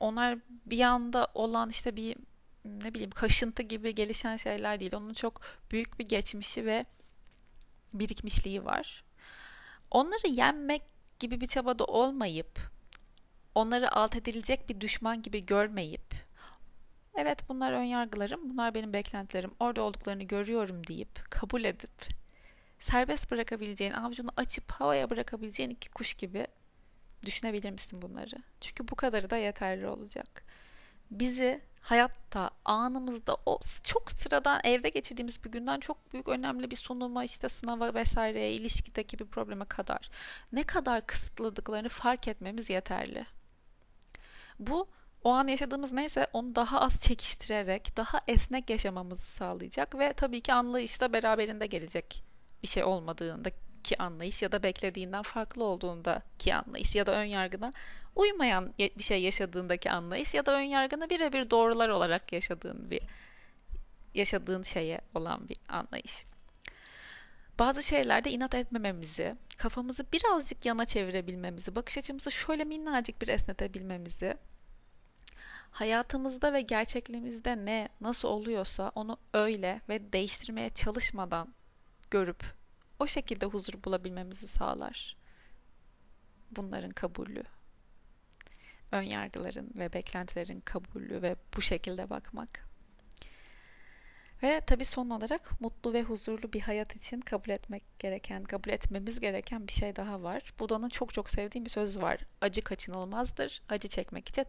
onlar 0.00 0.38
bir 0.66 0.80
anda 0.80 1.28
olan 1.34 1.70
işte 1.70 1.96
bir 1.96 2.16
ne 2.64 2.94
bileyim 2.94 3.10
kaşıntı 3.10 3.62
gibi 3.62 3.94
gelişen 3.94 4.36
şeyler 4.36 4.80
değil. 4.80 4.94
Onun 4.94 5.14
çok 5.14 5.40
büyük 5.70 5.98
bir 5.98 6.08
geçmişi 6.08 6.66
ve 6.66 6.86
birikmişliği 7.92 8.64
var. 8.64 9.04
Onları 9.90 10.28
yenmek 10.28 10.82
gibi 11.18 11.40
bir 11.40 11.46
çabada 11.46 11.84
olmayıp 11.84 12.60
onları 13.54 13.92
alt 13.92 14.16
edilecek 14.16 14.68
bir 14.68 14.80
düşman 14.80 15.22
gibi 15.22 15.46
görmeyip 15.46 16.14
evet 17.14 17.48
bunlar 17.48 17.72
ön 17.72 17.82
yargılarım, 17.82 18.50
bunlar 18.50 18.74
benim 18.74 18.92
beklentilerim, 18.92 19.50
orada 19.60 19.82
olduklarını 19.82 20.22
görüyorum 20.22 20.86
deyip 20.86 21.30
kabul 21.30 21.64
edip 21.64 21.90
serbest 22.80 23.30
bırakabileceğin, 23.30 23.92
avucunu 23.92 24.28
açıp 24.36 24.70
havaya 24.70 25.10
bırakabileceğin 25.10 25.70
iki 25.70 25.90
kuş 25.90 26.14
gibi 26.14 26.46
düşünebilir 27.26 27.70
misin 27.70 28.02
bunları? 28.02 28.36
Çünkü 28.60 28.88
bu 28.88 28.94
kadarı 28.94 29.30
da 29.30 29.36
yeterli 29.36 29.86
olacak. 29.86 30.44
Bizi 31.10 31.60
hayatta 31.82 32.50
anımızda 32.64 33.36
o 33.46 33.58
çok 33.82 34.12
sıradan 34.12 34.60
evde 34.64 34.88
geçirdiğimiz 34.88 35.44
bir 35.44 35.50
günden 35.50 35.80
çok 35.80 36.12
büyük 36.12 36.28
önemli 36.28 36.70
bir 36.70 36.76
sunuma 36.76 37.24
işte 37.24 37.48
sınava 37.48 37.94
vesaireye 37.94 38.52
ilişkideki 38.52 39.18
bir 39.18 39.26
probleme 39.26 39.64
kadar 39.64 40.10
ne 40.52 40.62
kadar 40.62 41.06
kısıtladıklarını 41.06 41.88
fark 41.88 42.28
etmemiz 42.28 42.70
yeterli. 42.70 43.26
Bu 44.58 44.88
o 45.24 45.30
an 45.30 45.46
yaşadığımız 45.46 45.92
neyse 45.92 46.26
onu 46.32 46.54
daha 46.54 46.80
az 46.80 47.00
çekiştirerek 47.00 47.96
daha 47.96 48.20
esnek 48.28 48.70
yaşamamızı 48.70 49.22
sağlayacak 49.22 49.98
ve 49.98 50.12
tabii 50.12 50.40
ki 50.40 50.52
anlayışla 50.52 51.12
beraberinde 51.12 51.66
gelecek 51.66 52.24
bir 52.62 52.68
şey 52.68 52.84
olmadığında 52.84 53.50
ki 53.82 54.02
anlayış 54.02 54.42
ya 54.42 54.52
da 54.52 54.62
beklediğinden 54.62 55.22
farklı 55.22 55.64
olduğunda 55.64 56.22
ki 56.38 56.54
anlayış 56.54 56.94
ya 56.94 57.06
da 57.06 57.12
ön 57.12 57.24
yargına 57.24 57.72
uymayan 58.16 58.74
bir 58.78 59.02
şey 59.02 59.22
yaşadığındaki 59.22 59.90
anlayış 59.90 60.34
ya 60.34 60.46
da 60.46 60.52
ön 60.54 60.60
yargını 60.60 61.10
birebir 61.10 61.50
doğrular 61.50 61.88
olarak 61.88 62.32
yaşadığın 62.32 62.90
bir 62.90 63.02
yaşadığın 64.14 64.62
şeye 64.62 65.00
olan 65.14 65.48
bir 65.48 65.56
anlayış. 65.68 66.24
Bazı 67.58 67.82
şeylerde 67.82 68.30
inat 68.30 68.54
etmememizi, 68.54 69.36
kafamızı 69.58 70.06
birazcık 70.12 70.66
yana 70.66 70.86
çevirebilmemizi, 70.86 71.76
bakış 71.76 71.98
açımızı 71.98 72.30
şöyle 72.30 72.64
minnacık 72.64 73.22
bir 73.22 73.28
esnetebilmemizi, 73.28 74.36
hayatımızda 75.70 76.52
ve 76.52 76.60
gerçekliğimizde 76.60 77.56
ne, 77.56 77.88
nasıl 78.00 78.28
oluyorsa 78.28 78.92
onu 78.94 79.16
öyle 79.34 79.80
ve 79.88 80.12
değiştirmeye 80.12 80.70
çalışmadan 80.70 81.54
görüp 82.10 82.44
o 82.98 83.06
şekilde 83.06 83.46
huzur 83.46 83.84
bulabilmemizi 83.84 84.46
sağlar. 84.48 85.16
Bunların 86.50 86.90
kabulü 86.90 87.44
ön 88.92 89.02
yargıların 89.02 89.70
ve 89.74 89.92
beklentilerin 89.92 90.60
kabulü 90.60 91.22
ve 91.22 91.36
bu 91.56 91.62
şekilde 91.62 92.10
bakmak. 92.10 92.72
Ve 94.42 94.60
tabii 94.66 94.84
son 94.84 95.10
olarak 95.10 95.60
mutlu 95.60 95.92
ve 95.92 96.02
huzurlu 96.02 96.52
bir 96.52 96.60
hayat 96.60 96.96
için 96.96 97.20
kabul 97.20 97.50
etmek 97.50 97.98
gereken, 97.98 98.44
kabul 98.44 98.70
etmemiz 98.70 99.20
gereken 99.20 99.66
bir 99.66 99.72
şey 99.72 99.96
daha 99.96 100.22
var. 100.22 100.52
Buda'nın 100.60 100.88
çok 100.88 101.14
çok 101.14 101.30
sevdiğim 101.30 101.64
bir 101.64 101.70
sözü 101.70 102.02
var. 102.02 102.18
Acı 102.40 102.62
kaçınılmazdır. 102.62 103.62
Acı 103.68 103.88
çekmek 103.88 104.28
için 104.28 104.46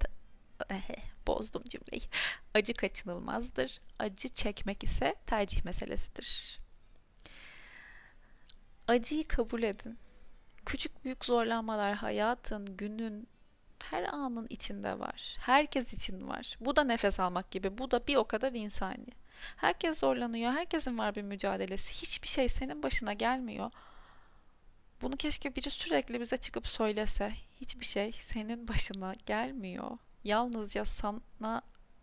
bozdum 1.28 1.64
cümleyi. 1.64 2.10
Acı 2.54 2.74
kaçınılmazdır. 2.74 3.80
Acı 4.00 4.30
çekmek 4.30 4.84
ise 4.84 5.16
tercih 5.26 5.66
meselesidir. 5.66 6.60
Acıyı 8.88 9.28
kabul 9.28 9.64
edin. 9.64 9.98
Küçük 10.66 11.04
büyük 11.04 11.26
zorlanmalar 11.26 11.94
hayatın, 11.94 12.78
günün, 12.78 13.28
her 13.92 14.04
anın 14.04 14.48
içinde 14.50 15.00
var. 15.00 15.38
Herkes 15.40 15.94
için 15.94 16.28
var. 16.28 16.58
Bu 16.60 16.76
da 16.76 16.84
nefes 16.84 17.20
almak 17.20 17.52
gibi. 17.52 17.78
Bu 17.78 17.92
da 17.92 18.08
bir 18.08 18.16
o 18.16 18.24
kadar 18.24 18.52
insani. 18.52 19.08
Herkes 19.58 20.00
zorlanıyor. 20.00 20.52
Herkesin 20.52 20.98
var 20.98 21.16
bir 21.16 21.22
mücadelesi. 21.22 21.94
Hiçbir 22.02 22.28
şey 22.28 22.50
senin 22.50 22.84
başına 22.84 23.14
gelmiyor. 23.14 23.72
Bunu 25.02 25.18
keşke 25.18 25.56
biri 25.56 25.70
sürekli 25.70 26.22
bize 26.22 26.38
çıkıp 26.38 26.68
söylese. 26.68 27.32
Hiçbir 27.62 27.86
şey 27.86 28.12
senin 28.12 28.68
başına 28.68 29.16
gelmiyor. 29.26 29.98
Yalnızca 30.24 30.86
sana 30.86 31.62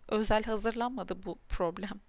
özel 0.09 0.45
hazırlanmadı 0.45 1.23
bu 1.23 1.39
problem. 1.49 2.01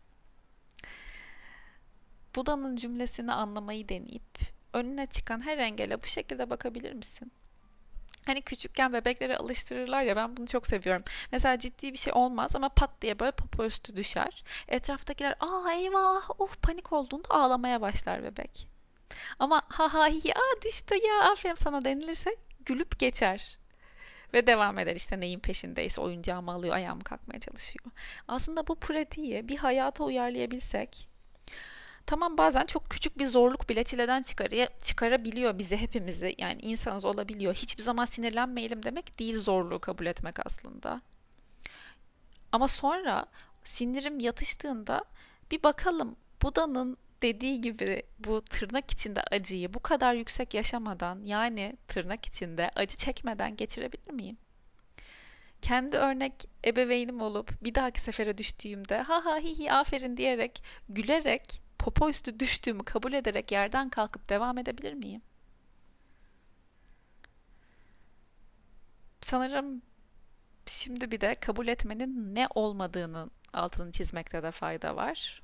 Buda'nın 2.35 2.75
cümlesini 2.75 3.33
anlamayı 3.33 3.89
deneyip 3.89 4.39
önüne 4.73 5.07
çıkan 5.07 5.41
her 5.41 5.57
engele 5.57 6.03
bu 6.03 6.07
şekilde 6.07 6.49
bakabilir 6.49 6.93
misin? 6.93 7.31
Hani 8.25 8.41
küçükken 8.41 8.93
bebekleri 8.93 9.37
alıştırırlar 9.37 10.03
ya 10.03 10.15
ben 10.15 10.37
bunu 10.37 10.47
çok 10.47 10.67
seviyorum. 10.67 11.03
Mesela 11.31 11.59
ciddi 11.59 11.93
bir 11.93 11.97
şey 11.97 12.13
olmaz 12.13 12.55
ama 12.55 12.69
pat 12.69 13.01
diye 13.01 13.19
böyle 13.19 13.31
popo 13.31 13.65
üstü 13.65 13.95
düşer. 13.95 14.43
Etraftakiler 14.67 15.35
aa 15.39 15.71
eyvah 15.73 16.29
uh 16.39 16.55
panik 16.61 16.93
olduğunda 16.93 17.29
ağlamaya 17.29 17.81
başlar 17.81 18.23
bebek. 18.23 18.67
Ama 19.39 19.61
ha 19.67 19.93
ha 19.93 20.07
ya 20.07 20.35
düştü 20.65 20.95
ya 20.95 21.31
aferin 21.31 21.55
sana 21.55 21.85
denilirse 21.85 22.35
gülüp 22.65 22.99
geçer. 22.99 23.57
Ve 24.33 24.47
devam 24.47 24.79
eder 24.79 24.95
işte 24.95 25.19
neyin 25.19 25.39
peşindeyse 25.39 26.01
oyuncağımı 26.01 26.51
alıyor 26.51 26.75
ayağımı 26.75 27.03
kalkmaya 27.03 27.39
çalışıyor. 27.39 27.85
Aslında 28.27 28.67
bu 28.67 28.75
pratiği 28.75 29.49
bir 29.49 29.57
hayata 29.57 30.03
uyarlayabilsek 30.03 31.10
Tamam 32.11 32.37
bazen 32.37 32.65
çok 32.65 32.89
küçük 32.89 33.19
bir 33.19 33.25
zorluk 33.25 33.69
bile 33.69 33.83
çileden 33.83 34.21
çıkarıya, 34.21 34.69
çıkarabiliyor 34.81 35.57
bizi 35.59 35.77
hepimizi. 35.77 36.35
Yani 36.37 36.61
insanız 36.61 37.05
olabiliyor. 37.05 37.53
Hiçbir 37.53 37.83
zaman 37.83 38.05
sinirlenmeyelim 38.05 38.83
demek 38.83 39.19
değil 39.19 39.37
zorluğu 39.37 39.79
kabul 39.79 40.05
etmek 40.05 40.45
aslında. 40.45 41.01
Ama 42.51 42.67
sonra 42.67 43.25
sinirim 43.63 44.19
yatıştığında 44.19 45.03
bir 45.51 45.63
bakalım 45.63 46.15
Buda'nın 46.41 46.97
dediği 47.21 47.61
gibi 47.61 48.03
bu 48.19 48.41
tırnak 48.41 48.91
içinde 48.91 49.21
acıyı 49.31 49.73
bu 49.73 49.79
kadar 49.79 50.13
yüksek 50.13 50.53
yaşamadan 50.53 51.19
yani 51.25 51.77
tırnak 51.87 52.25
içinde 52.25 52.71
acı 52.75 52.97
çekmeden 52.97 53.55
geçirebilir 53.55 54.13
miyim? 54.13 54.37
Kendi 55.61 55.97
örnek 55.97 56.33
ebeveynim 56.65 57.21
olup 57.21 57.63
bir 57.63 57.75
dahaki 57.75 58.01
sefere 58.01 58.37
düştüğümde 58.37 59.01
ha 59.01 59.25
ha 59.25 59.37
hi 59.37 59.59
hi 59.59 59.71
aferin 59.71 60.17
diyerek 60.17 60.63
gülerek 60.89 61.61
popo 61.81 62.09
üstü 62.09 62.39
düştüğümü 62.39 62.83
kabul 62.83 63.13
ederek 63.13 63.51
yerden 63.51 63.89
kalkıp 63.89 64.29
devam 64.29 64.57
edebilir 64.57 64.93
miyim? 64.93 65.21
Sanırım 69.21 69.81
şimdi 70.65 71.11
bir 71.11 71.21
de 71.21 71.35
kabul 71.35 71.67
etmenin 71.67 72.35
ne 72.35 72.47
olmadığının 72.55 73.31
altını 73.53 73.91
çizmekte 73.91 74.43
de 74.43 74.51
fayda 74.51 74.95
var. 74.95 75.41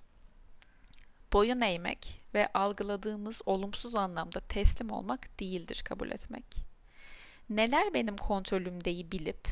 Boyun 1.34 1.60
eğmek 1.60 2.22
ve 2.34 2.48
algıladığımız 2.53 3.41
olumsuz 3.46 3.96
anlamda 3.96 4.39
teslim 4.39 4.91
olmak 4.91 5.39
değildir 5.39 5.82
kabul 5.86 6.12
etmek. 6.12 6.46
Neler 7.50 7.94
benim 7.94 8.17
kontrolümdeyi 8.17 9.12
bilip 9.12 9.48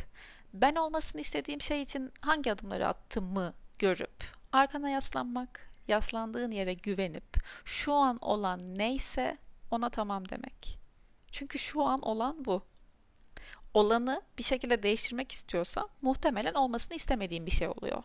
ben 0.54 0.76
olmasını 0.76 1.22
istediğim 1.22 1.62
şey 1.62 1.82
için 1.82 2.12
hangi 2.22 2.52
adımları 2.52 2.88
attığımı 2.88 3.54
görüp 3.80 4.24
arkana 4.52 4.90
yaslanmak, 4.90 5.75
yaslandığın 5.88 6.52
yere 6.52 6.74
güvenip 6.74 7.38
şu 7.66 7.94
an 7.94 8.18
olan 8.22 8.78
neyse 8.78 9.38
ona 9.72 9.90
tamam 9.90 10.30
demek. 10.30 10.80
Çünkü 11.32 11.60
şu 11.60 11.84
an 11.84 12.00
olan 12.02 12.46
bu. 12.46 12.62
Olanı 13.74 14.22
bir 14.38 14.44
şekilde 14.44 14.84
değiştirmek 14.84 15.32
istiyorsa 15.32 15.88
muhtemelen 16.02 16.54
olmasını 16.54 16.96
istemediğim 16.96 17.46
bir 17.46 17.52
şey 17.52 17.68
oluyor. 17.68 18.04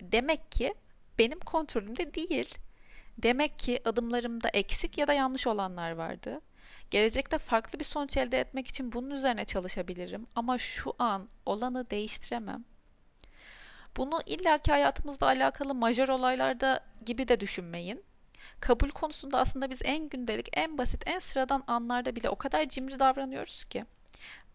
Demek 0.00 0.52
ki 0.52 0.74
benim 1.18 1.40
kontrolümde 1.40 2.14
değil. 2.14 2.54
Demek 3.18 3.58
ki 3.58 3.80
adımlarımda 3.84 4.48
eksik 4.48 4.98
ya 4.98 5.08
da 5.08 5.12
yanlış 5.12 5.46
olanlar 5.46 5.90
vardı. 5.90 6.40
Gelecekte 6.90 7.38
farklı 7.38 7.78
bir 7.78 7.84
sonuç 7.84 8.16
elde 8.16 8.40
etmek 8.40 8.68
için 8.68 8.92
bunun 8.92 9.10
üzerine 9.10 9.44
çalışabilirim 9.44 10.26
ama 10.34 10.58
şu 10.58 10.94
an 10.98 11.28
olanı 11.46 11.90
değiştiremem. 11.90 12.64
Bunu 13.96 14.20
illaki 14.26 14.70
hayatımızda 14.70 15.26
alakalı 15.26 15.74
majör 15.74 16.08
olaylarda 16.08 16.80
gibi 17.06 17.28
de 17.28 17.40
düşünmeyin. 17.40 18.04
Kabul 18.60 18.90
konusunda 18.90 19.38
aslında 19.38 19.70
biz 19.70 19.82
en 19.84 20.08
gündelik, 20.08 20.48
en 20.52 20.78
basit, 20.78 21.02
en 21.06 21.18
sıradan 21.18 21.62
anlarda 21.66 22.16
bile 22.16 22.30
o 22.30 22.36
kadar 22.36 22.68
cimri 22.68 22.98
davranıyoruz 22.98 23.64
ki. 23.64 23.84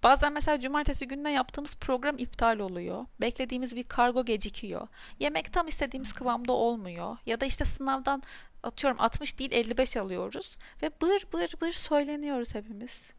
Bazen 0.03 0.33
mesela 0.33 0.59
cumartesi 0.59 1.07
gününe 1.07 1.31
yaptığımız 1.31 1.75
program 1.75 2.17
iptal 2.17 2.59
oluyor. 2.59 3.05
Beklediğimiz 3.21 3.75
bir 3.75 3.83
kargo 3.83 4.25
gecikiyor. 4.25 4.87
Yemek 5.19 5.53
tam 5.53 5.67
istediğimiz 5.67 6.13
kıvamda 6.13 6.53
olmuyor. 6.53 7.17
Ya 7.25 7.41
da 7.41 7.45
işte 7.45 7.65
sınavdan 7.65 8.23
atıyorum 8.63 9.01
60 9.01 9.39
değil 9.39 9.51
55 9.51 9.97
alıyoruz. 9.97 10.57
Ve 10.81 10.91
bır 11.01 11.25
bır 11.33 11.53
bır 11.61 11.71
söyleniyoruz 11.71 12.55
hepimiz. 12.55 13.11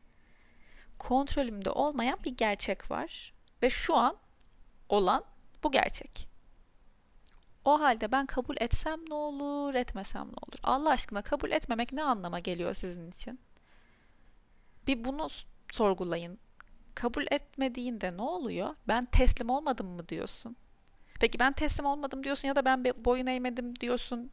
Kontrolümde 0.99 1.71
olmayan 1.71 2.19
bir 2.25 2.37
gerçek 2.37 2.91
var. 2.91 3.33
Ve 3.63 3.71
şu 3.71 3.97
an 3.97 4.17
olan 4.89 5.25
bu 5.65 5.71
gerçek. 5.71 6.29
O 7.65 7.81
halde 7.81 8.13
ben 8.13 8.27
kabul 8.27 8.57
etsem 8.61 9.01
ne 9.09 9.15
olur, 9.15 9.75
etmesem 9.75 10.27
ne 10.27 10.37
olur? 10.47 10.59
Allah 10.63 10.91
aşkına 10.91 11.23
kabul 11.23 11.51
etmemek 11.51 11.93
ne 11.93 12.03
anlama 12.03 12.39
geliyor 12.39 12.75
sizin 12.75 13.11
için? 13.11 13.41
Bir 14.87 15.05
bunu 15.05 15.29
sorgulayın. 15.73 16.39
Kabul 16.95 17.25
etmediğinde 17.31 18.17
ne 18.17 18.23
oluyor? 18.23 18.75
Ben 18.89 19.05
teslim 19.05 19.51
olmadım 19.51 19.87
mı 19.87 20.09
diyorsun? 20.09 20.57
Peki 21.21 21.39
ben 21.39 21.53
teslim 21.53 21.87
olmadım 21.87 22.25
diyorsun 22.25 22.49
ya 22.49 22.57
da 22.57 22.65
ben 22.65 22.85
boyun 22.85 23.27
eğmedim 23.27 23.77
diyorsun 23.81 24.31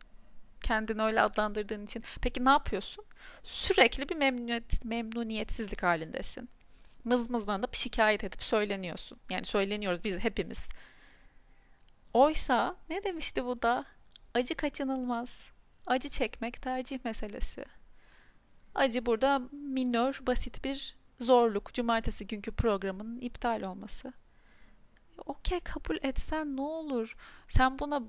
kendini 0.61 1.01
öyle 1.01 1.21
adlandırdığın 1.21 1.85
için. 1.85 2.03
Peki 2.21 2.45
ne 2.45 2.49
yapıyorsun? 2.49 3.05
Sürekli 3.43 4.09
bir 4.09 4.15
memnuniyet, 4.15 4.85
memnuniyetsizlik 4.85 5.83
halindesin. 5.83 6.49
Mızmızlanıp 7.03 7.75
şikayet 7.75 8.23
edip 8.23 8.43
söyleniyorsun. 8.43 9.19
Yani 9.29 9.45
söyleniyoruz 9.45 10.03
biz 10.03 10.19
hepimiz. 10.19 10.69
Oysa 12.13 12.75
ne 12.89 13.03
demişti 13.03 13.45
bu 13.45 13.61
da? 13.61 13.85
Acı 14.33 14.55
kaçınılmaz. 14.55 15.49
Acı 15.87 16.09
çekmek 16.09 16.61
tercih 16.61 17.05
meselesi. 17.05 17.65
Acı 18.75 19.05
burada 19.05 19.41
minör, 19.51 20.19
basit 20.21 20.63
bir 20.63 20.97
zorluk. 21.19 21.73
Cumartesi 21.73 22.27
günkü 22.27 22.51
programın 22.51 23.19
iptal 23.19 23.61
olması. 23.61 24.13
Okey 25.25 25.59
kabul 25.59 25.97
etsen 26.01 26.57
ne 26.57 26.61
olur? 26.61 27.15
Sen 27.47 27.79
buna 27.79 28.03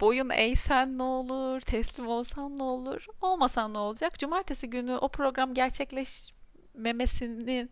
boyun 0.00 0.30
eğsen 0.30 0.98
ne 0.98 1.02
olur? 1.02 1.60
Teslim 1.60 2.08
olsan 2.08 2.58
ne 2.58 2.62
olur? 2.62 3.06
Olmasan 3.22 3.74
ne 3.74 3.78
olacak? 3.78 4.18
Cumartesi 4.18 4.70
günü 4.70 4.96
o 4.96 5.08
program 5.08 5.54
gerçekleşmemesinin 5.54 7.70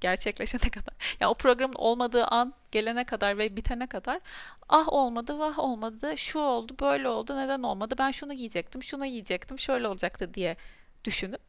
gerçekleşene 0.00 0.70
kadar. 0.70 0.92
Ya 0.92 1.16
yani 1.20 1.30
o 1.30 1.34
programın 1.34 1.74
olmadığı 1.74 2.24
an 2.24 2.54
gelene 2.72 3.04
kadar 3.04 3.38
ve 3.38 3.56
bitene 3.56 3.86
kadar 3.86 4.20
ah 4.68 4.88
olmadı 4.88 5.38
vah 5.38 5.58
olmadı 5.58 6.18
şu 6.18 6.38
oldu 6.38 6.74
böyle 6.80 7.08
oldu 7.08 7.36
neden 7.36 7.62
olmadı 7.62 7.94
ben 7.98 8.10
şunu 8.10 8.34
giyecektim 8.34 8.82
şunu 8.82 9.06
yiyecektim 9.06 9.58
şöyle 9.58 9.88
olacaktı 9.88 10.34
diye 10.34 10.56
düşünüp 11.04 11.42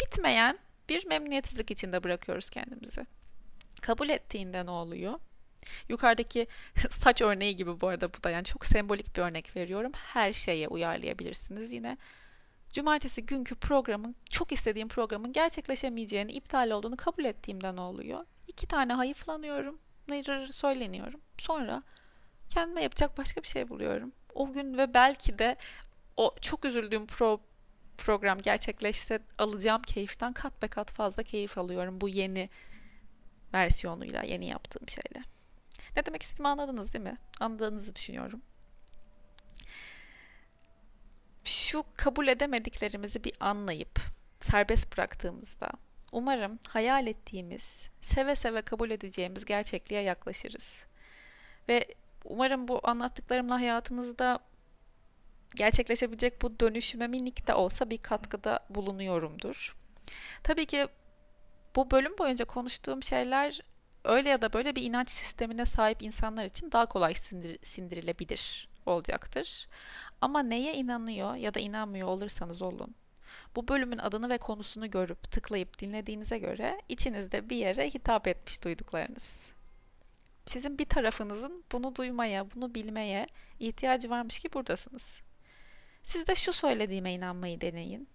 bitmeyen 0.00 0.58
bir 0.88 1.06
memnuniyetsizlik 1.06 1.70
içinde 1.70 2.04
bırakıyoruz 2.04 2.50
kendimizi. 2.50 3.06
Kabul 3.82 4.08
ettiğinde 4.08 4.66
ne 4.66 4.70
oluyor? 4.70 5.14
Yukarıdaki 5.88 6.46
saç 6.90 7.22
örneği 7.22 7.56
gibi 7.56 7.80
bu 7.80 7.88
arada 7.88 8.14
bu 8.14 8.22
da 8.22 8.30
yani 8.30 8.44
çok 8.44 8.66
sembolik 8.66 9.16
bir 9.16 9.22
örnek 9.22 9.56
veriyorum. 9.56 9.92
Her 9.94 10.32
şeye 10.32 10.68
uyarlayabilirsiniz 10.68 11.72
yine 11.72 11.96
cumartesi 12.72 13.26
günkü 13.26 13.54
programın, 13.54 14.16
çok 14.30 14.52
istediğim 14.52 14.88
programın 14.88 15.32
gerçekleşemeyeceğini, 15.32 16.32
iptal 16.32 16.70
olduğunu 16.70 16.96
kabul 16.96 17.24
ettiğimde 17.24 17.76
ne 17.76 17.80
oluyor? 17.80 18.26
İki 18.48 18.66
tane 18.66 18.92
hayıflanıyorum, 18.92 19.78
nırır 20.08 20.46
söyleniyorum. 20.46 21.20
Sonra 21.38 21.82
kendime 22.50 22.82
yapacak 22.82 23.18
başka 23.18 23.42
bir 23.42 23.48
şey 23.48 23.68
buluyorum. 23.68 24.12
O 24.34 24.52
gün 24.52 24.78
ve 24.78 24.94
belki 24.94 25.38
de 25.38 25.56
o 26.16 26.34
çok 26.40 26.64
üzüldüğüm 26.64 27.06
pro 27.06 27.40
program 27.98 28.38
gerçekleşse 28.38 29.18
alacağım 29.38 29.82
keyiften 29.82 30.32
kat 30.32 30.62
be 30.62 30.68
kat 30.68 30.92
fazla 30.92 31.22
keyif 31.22 31.58
alıyorum 31.58 32.00
bu 32.00 32.08
yeni 32.08 32.48
versiyonuyla, 33.54 34.22
yeni 34.22 34.46
yaptığım 34.48 34.88
şeyle. 34.88 35.24
Ne 35.96 36.06
demek 36.06 36.22
istediğimi 36.22 36.48
anladınız 36.48 36.94
değil 36.94 37.04
mi? 37.04 37.16
Anladığınızı 37.40 37.94
düşünüyorum 37.94 38.42
şu 41.44 41.84
kabul 41.96 42.28
edemediklerimizi 42.28 43.24
bir 43.24 43.32
anlayıp 43.40 44.00
serbest 44.40 44.96
bıraktığımızda 44.96 45.70
umarım 46.12 46.58
hayal 46.68 47.06
ettiğimiz, 47.06 47.88
seve 48.02 48.36
seve 48.36 48.62
kabul 48.62 48.90
edeceğimiz 48.90 49.44
gerçekliğe 49.44 50.02
yaklaşırız. 50.02 50.84
Ve 51.68 51.94
umarım 52.24 52.68
bu 52.68 52.80
anlattıklarımla 52.82 53.54
hayatınızda 53.54 54.38
gerçekleşebilecek 55.54 56.42
bu 56.42 56.60
dönüşüme 56.60 57.06
minik 57.06 57.46
de 57.46 57.54
olsa 57.54 57.90
bir 57.90 57.98
katkıda 57.98 58.60
bulunuyorumdur. 58.70 59.76
Tabii 60.42 60.66
ki 60.66 60.86
bu 61.76 61.90
bölüm 61.90 62.18
boyunca 62.18 62.44
konuştuğum 62.44 63.02
şeyler 63.02 63.60
öyle 64.04 64.28
ya 64.28 64.42
da 64.42 64.52
böyle 64.52 64.76
bir 64.76 64.82
inanç 64.82 65.10
sistemine 65.10 65.66
sahip 65.66 66.02
insanlar 66.02 66.44
için 66.44 66.72
daha 66.72 66.86
kolay 66.86 67.14
sindir 67.14 67.58
sindirilebilir 67.62 68.69
olacaktır. 68.86 69.68
Ama 70.20 70.42
neye 70.42 70.74
inanıyor 70.74 71.34
ya 71.34 71.54
da 71.54 71.60
inanmıyor 71.60 72.08
olursanız 72.08 72.62
olun. 72.62 72.94
Bu 73.56 73.68
bölümün 73.68 73.98
adını 73.98 74.28
ve 74.28 74.38
konusunu 74.38 74.90
görüp 74.90 75.30
tıklayıp 75.30 75.78
dinlediğinize 75.78 76.38
göre 76.38 76.80
içinizde 76.88 77.50
bir 77.50 77.56
yere 77.56 77.90
hitap 77.90 78.28
etmiş 78.28 78.64
duyduklarınız. 78.64 79.38
Sizin 80.46 80.78
bir 80.78 80.84
tarafınızın 80.84 81.64
bunu 81.72 81.96
duymaya, 81.96 82.50
bunu 82.50 82.74
bilmeye 82.74 83.26
ihtiyacı 83.60 84.10
varmış 84.10 84.38
ki 84.38 84.52
buradasınız. 84.52 85.22
Siz 86.02 86.26
de 86.26 86.34
şu 86.34 86.52
söylediğime 86.52 87.12
inanmayı 87.12 87.60
deneyin. 87.60 88.08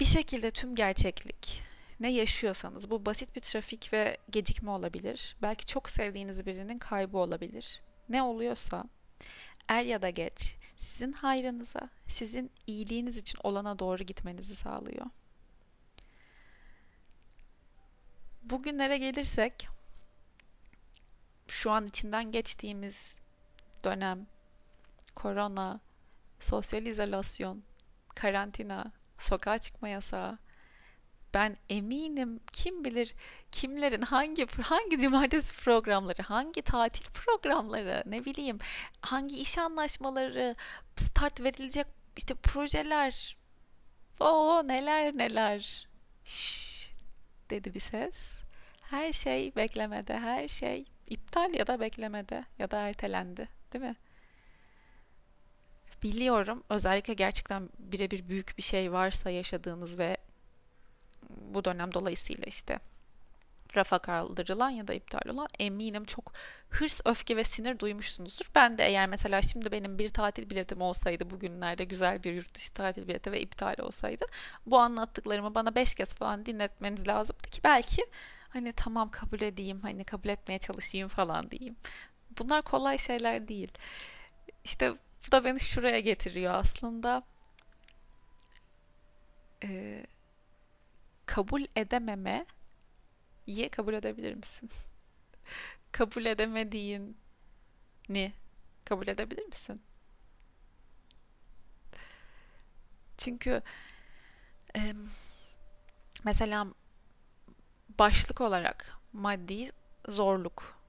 Bir 0.00 0.04
şekilde 0.04 0.50
tüm 0.50 0.74
gerçeklik, 0.74 1.62
ne 2.00 2.12
yaşıyorsanız 2.12 2.90
bu 2.90 3.06
basit 3.06 3.36
bir 3.36 3.40
trafik 3.40 3.92
ve 3.92 4.16
gecikme 4.30 4.70
olabilir. 4.70 5.36
Belki 5.42 5.66
çok 5.66 5.90
sevdiğiniz 5.90 6.46
birinin 6.46 6.78
kaybı 6.78 7.18
olabilir. 7.18 7.82
Ne 8.08 8.22
oluyorsa 8.22 8.84
er 9.68 9.82
ya 9.82 10.02
da 10.02 10.10
geç 10.10 10.56
sizin 10.76 11.12
hayrınıza, 11.12 11.88
sizin 12.08 12.50
iyiliğiniz 12.66 13.16
için 13.16 13.38
olana 13.42 13.78
doğru 13.78 14.02
gitmenizi 14.02 14.56
sağlıyor. 14.56 15.06
Bugünlere 18.42 18.98
gelirsek 18.98 19.68
şu 21.48 21.70
an 21.70 21.86
içinden 21.86 22.32
geçtiğimiz 22.32 23.20
dönem 23.84 24.26
korona, 25.14 25.80
sosyal 26.40 26.86
izolasyon, 26.86 27.62
karantina, 28.14 28.92
sokağa 29.18 29.58
çıkma 29.58 29.88
yasağı, 29.88 30.38
ben 31.34 31.56
eminim 31.68 32.40
kim 32.52 32.84
bilir 32.84 33.14
kimlerin 33.52 34.02
hangi 34.02 34.46
hangi 34.62 34.98
cumartesi 34.98 35.64
programları, 35.64 36.22
hangi 36.22 36.62
tatil 36.62 37.04
programları, 37.04 38.02
ne 38.06 38.24
bileyim 38.24 38.58
hangi 39.00 39.40
iş 39.40 39.58
anlaşmaları, 39.58 40.56
start 40.96 41.40
verilecek 41.40 41.86
işte 42.16 42.34
projeler. 42.34 43.36
O 44.20 44.62
neler 44.68 45.18
neler. 45.18 45.88
Şş, 46.24 46.90
dedi 47.50 47.74
bir 47.74 47.80
ses. 47.80 48.42
Her 48.80 49.12
şey 49.12 49.56
beklemede, 49.56 50.18
her 50.18 50.48
şey 50.48 50.84
iptal 51.06 51.54
ya 51.54 51.66
da 51.66 51.80
beklemede 51.80 52.44
ya 52.58 52.70
da 52.70 52.78
ertelendi, 52.78 53.48
değil 53.72 53.84
mi? 53.84 53.96
Biliyorum 56.02 56.64
özellikle 56.68 57.14
gerçekten 57.14 57.68
birebir 57.78 58.28
büyük 58.28 58.58
bir 58.58 58.62
şey 58.62 58.92
varsa 58.92 59.30
yaşadığınız 59.30 59.98
ve 59.98 60.16
bu 61.54 61.64
dönem 61.64 61.94
dolayısıyla 61.94 62.44
işte 62.46 62.78
rafa 63.76 63.98
kaldırılan 63.98 64.70
ya 64.70 64.88
da 64.88 64.94
iptal 64.94 65.30
olan 65.30 65.48
eminim 65.58 66.04
çok 66.04 66.32
hırs, 66.70 67.00
öfke 67.04 67.36
ve 67.36 67.44
sinir 67.44 67.78
duymuşsunuzdur. 67.78 68.46
Ben 68.54 68.78
de 68.78 68.84
eğer 68.84 69.08
mesela 69.08 69.42
şimdi 69.42 69.72
benim 69.72 69.98
bir 69.98 70.08
tatil 70.08 70.50
biletim 70.50 70.80
olsaydı 70.80 71.30
bugünlerde 71.30 71.84
güzel 71.84 72.24
bir 72.24 72.32
yurt 72.32 72.54
dışı 72.54 72.72
tatil 72.72 73.08
bileti 73.08 73.32
ve 73.32 73.40
iptal 73.40 73.74
olsaydı 73.78 74.24
bu 74.66 74.78
anlattıklarımı 74.78 75.54
bana 75.54 75.74
beş 75.74 75.94
kez 75.94 76.14
falan 76.14 76.46
dinletmeniz 76.46 77.08
lazımdı 77.08 77.50
ki 77.50 77.60
belki 77.64 78.02
hani 78.48 78.72
tamam 78.72 79.10
kabul 79.10 79.42
edeyim 79.42 79.80
hani 79.80 80.04
kabul 80.04 80.28
etmeye 80.28 80.58
çalışayım 80.58 81.08
falan 81.08 81.50
diyeyim. 81.50 81.76
Bunlar 82.38 82.62
kolay 82.62 82.98
şeyler 82.98 83.48
değil. 83.48 83.72
İşte 84.64 84.92
bu 85.26 85.32
da 85.32 85.44
beni 85.44 85.60
şuraya 85.60 86.00
getiriyor 86.00 86.54
aslında. 86.54 87.22
Ee, 89.64 90.06
kabul 91.30 91.64
edememe 91.76 92.46
ye 93.46 93.68
kabul 93.68 93.94
edebilir 93.94 94.34
misin? 94.34 94.70
kabul 95.92 96.24
edemediğini 96.24 97.12
kabul 98.84 99.08
edebilir 99.08 99.46
misin? 99.46 99.82
Çünkü 103.16 103.62
e, 104.76 104.94
mesela 106.24 106.66
başlık 107.98 108.40
olarak 108.40 108.98
maddi 109.12 109.70
zorluk 110.08 110.80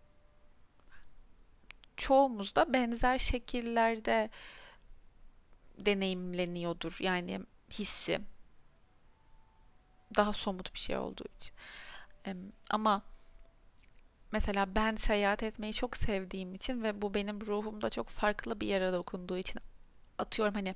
çoğumuzda 1.97 2.73
benzer 2.73 3.17
şekillerde 3.17 4.29
deneyimleniyordur. 5.77 6.97
Yani 6.99 7.39
hissi 7.71 8.21
daha 10.15 10.33
somut 10.33 10.73
bir 10.73 10.79
şey 10.79 10.97
olduğu 10.97 11.25
için. 11.37 11.55
Ama 12.69 13.01
mesela 14.31 14.75
ben 14.75 14.95
seyahat 14.95 15.43
etmeyi 15.43 15.73
çok 15.73 15.97
sevdiğim 15.97 16.55
için 16.55 16.83
ve 16.83 17.01
bu 17.01 17.13
benim 17.13 17.41
ruhumda 17.41 17.89
çok 17.89 18.07
farklı 18.09 18.61
bir 18.61 18.67
yere 18.67 18.93
dokunduğu 18.93 19.37
için 19.37 19.61
atıyorum 20.17 20.53
hani 20.53 20.75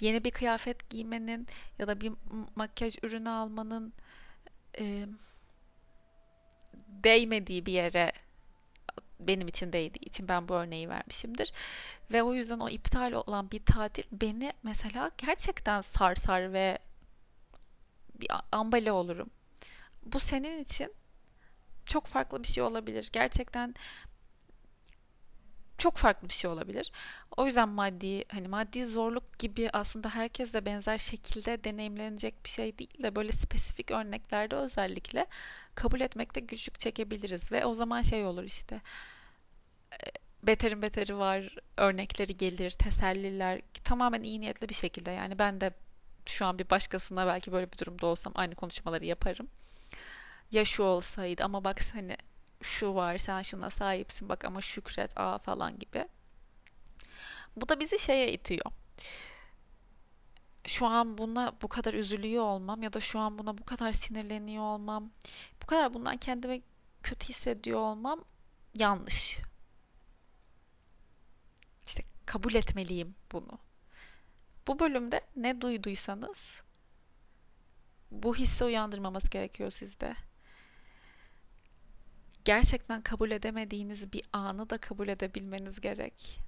yeni 0.00 0.24
bir 0.24 0.30
kıyafet 0.30 0.90
giymenin 0.90 1.46
ya 1.78 1.88
da 1.88 2.00
bir 2.00 2.12
makyaj 2.56 2.98
ürünü 3.02 3.30
almanın 3.30 3.92
e, 4.78 5.06
değmediği 6.88 7.66
bir 7.66 7.72
yere 7.72 8.12
benim 9.20 9.48
için 9.48 9.72
değdiği 9.72 10.04
için 10.04 10.28
ben 10.28 10.48
bu 10.48 10.54
örneği 10.54 10.88
vermişimdir. 10.88 11.52
Ve 12.12 12.22
o 12.22 12.34
yüzden 12.34 12.60
o 12.60 12.68
iptal 12.68 13.12
olan 13.12 13.50
bir 13.50 13.64
tatil 13.64 14.04
beni 14.12 14.52
mesela 14.62 15.10
gerçekten 15.18 15.80
sarsar 15.80 16.52
ve 16.52 16.78
bir 18.20 18.28
ambale 18.52 18.92
olurum. 18.92 19.30
Bu 20.04 20.20
senin 20.20 20.58
için 20.64 20.92
çok 21.86 22.06
farklı 22.06 22.42
bir 22.42 22.48
şey 22.48 22.62
olabilir. 22.62 23.10
Gerçekten 23.12 23.74
çok 25.78 25.96
farklı 25.96 26.28
bir 26.28 26.34
şey 26.34 26.50
olabilir. 26.50 26.92
O 27.36 27.46
yüzden 27.46 27.68
maddi 27.68 28.24
hani 28.28 28.48
maddi 28.48 28.86
zorluk 28.86 29.38
gibi 29.38 29.70
aslında 29.72 30.10
herkesle 30.10 30.66
benzer 30.66 30.98
şekilde 30.98 31.64
deneyimlenecek 31.64 32.44
bir 32.44 32.50
şey 32.50 32.78
değil 32.78 33.02
de 33.02 33.16
böyle 33.16 33.32
spesifik 33.32 33.90
örneklerde 33.90 34.56
özellikle 34.56 35.26
kabul 35.74 36.00
etmekte 36.00 36.40
güçlük 36.40 36.78
çekebiliriz 36.80 37.52
ve 37.52 37.64
o 37.64 37.74
zaman 37.74 38.02
şey 38.02 38.24
olur 38.24 38.44
işte 38.44 38.80
e, 39.92 39.96
beterin 40.42 40.82
beteri 40.82 41.18
var 41.18 41.56
örnekleri 41.76 42.36
gelir 42.36 42.70
teselliler 42.70 43.60
tamamen 43.84 44.22
iyi 44.22 44.40
niyetli 44.40 44.68
bir 44.68 44.74
şekilde 44.74 45.10
yani 45.10 45.38
ben 45.38 45.60
de 45.60 45.70
şu 46.28 46.46
an 46.46 46.58
bir 46.58 46.70
başkasına 46.70 47.26
belki 47.26 47.52
böyle 47.52 47.72
bir 47.72 47.78
durumda 47.78 48.06
olsam 48.06 48.32
aynı 48.36 48.54
konuşmaları 48.54 49.04
yaparım. 49.04 49.48
Ya 50.50 50.64
şu 50.64 50.82
olsaydı 50.82 51.44
ama 51.44 51.64
bak 51.64 51.80
hani 51.94 52.16
şu 52.62 52.94
var 52.94 53.18
sen 53.18 53.42
şuna 53.42 53.68
sahipsin 53.68 54.28
bak 54.28 54.44
ama 54.44 54.60
şükret 54.60 55.18
a 55.18 55.38
falan 55.38 55.78
gibi. 55.78 56.08
Bu 57.56 57.68
da 57.68 57.80
bizi 57.80 57.98
şeye 57.98 58.32
itiyor. 58.32 58.72
Şu 60.66 60.86
an 60.86 61.18
buna 61.18 61.52
bu 61.62 61.68
kadar 61.68 61.94
üzülüyor 61.94 62.44
olmam 62.44 62.82
ya 62.82 62.92
da 62.92 63.00
şu 63.00 63.18
an 63.18 63.38
buna 63.38 63.58
bu 63.58 63.64
kadar 63.64 63.92
sinirleniyor 63.92 64.64
olmam, 64.64 65.10
bu 65.62 65.66
kadar 65.66 65.94
bundan 65.94 66.16
kendimi 66.16 66.62
kötü 67.02 67.28
hissediyor 67.28 67.80
olmam 67.80 68.24
yanlış. 68.74 69.38
İşte 71.86 72.02
kabul 72.26 72.54
etmeliyim 72.54 73.14
bunu. 73.32 73.65
Bu 74.66 74.78
bölümde 74.78 75.20
ne 75.36 75.60
duyduysanız 75.60 76.62
bu 78.10 78.36
hissi 78.36 78.64
uyandırmaması 78.64 79.30
gerekiyor 79.30 79.70
sizde. 79.70 80.14
Gerçekten 82.44 83.02
kabul 83.02 83.30
edemediğiniz 83.30 84.12
bir 84.12 84.22
anı 84.32 84.70
da 84.70 84.78
kabul 84.78 85.08
edebilmeniz 85.08 85.80
gerek. 85.80 86.40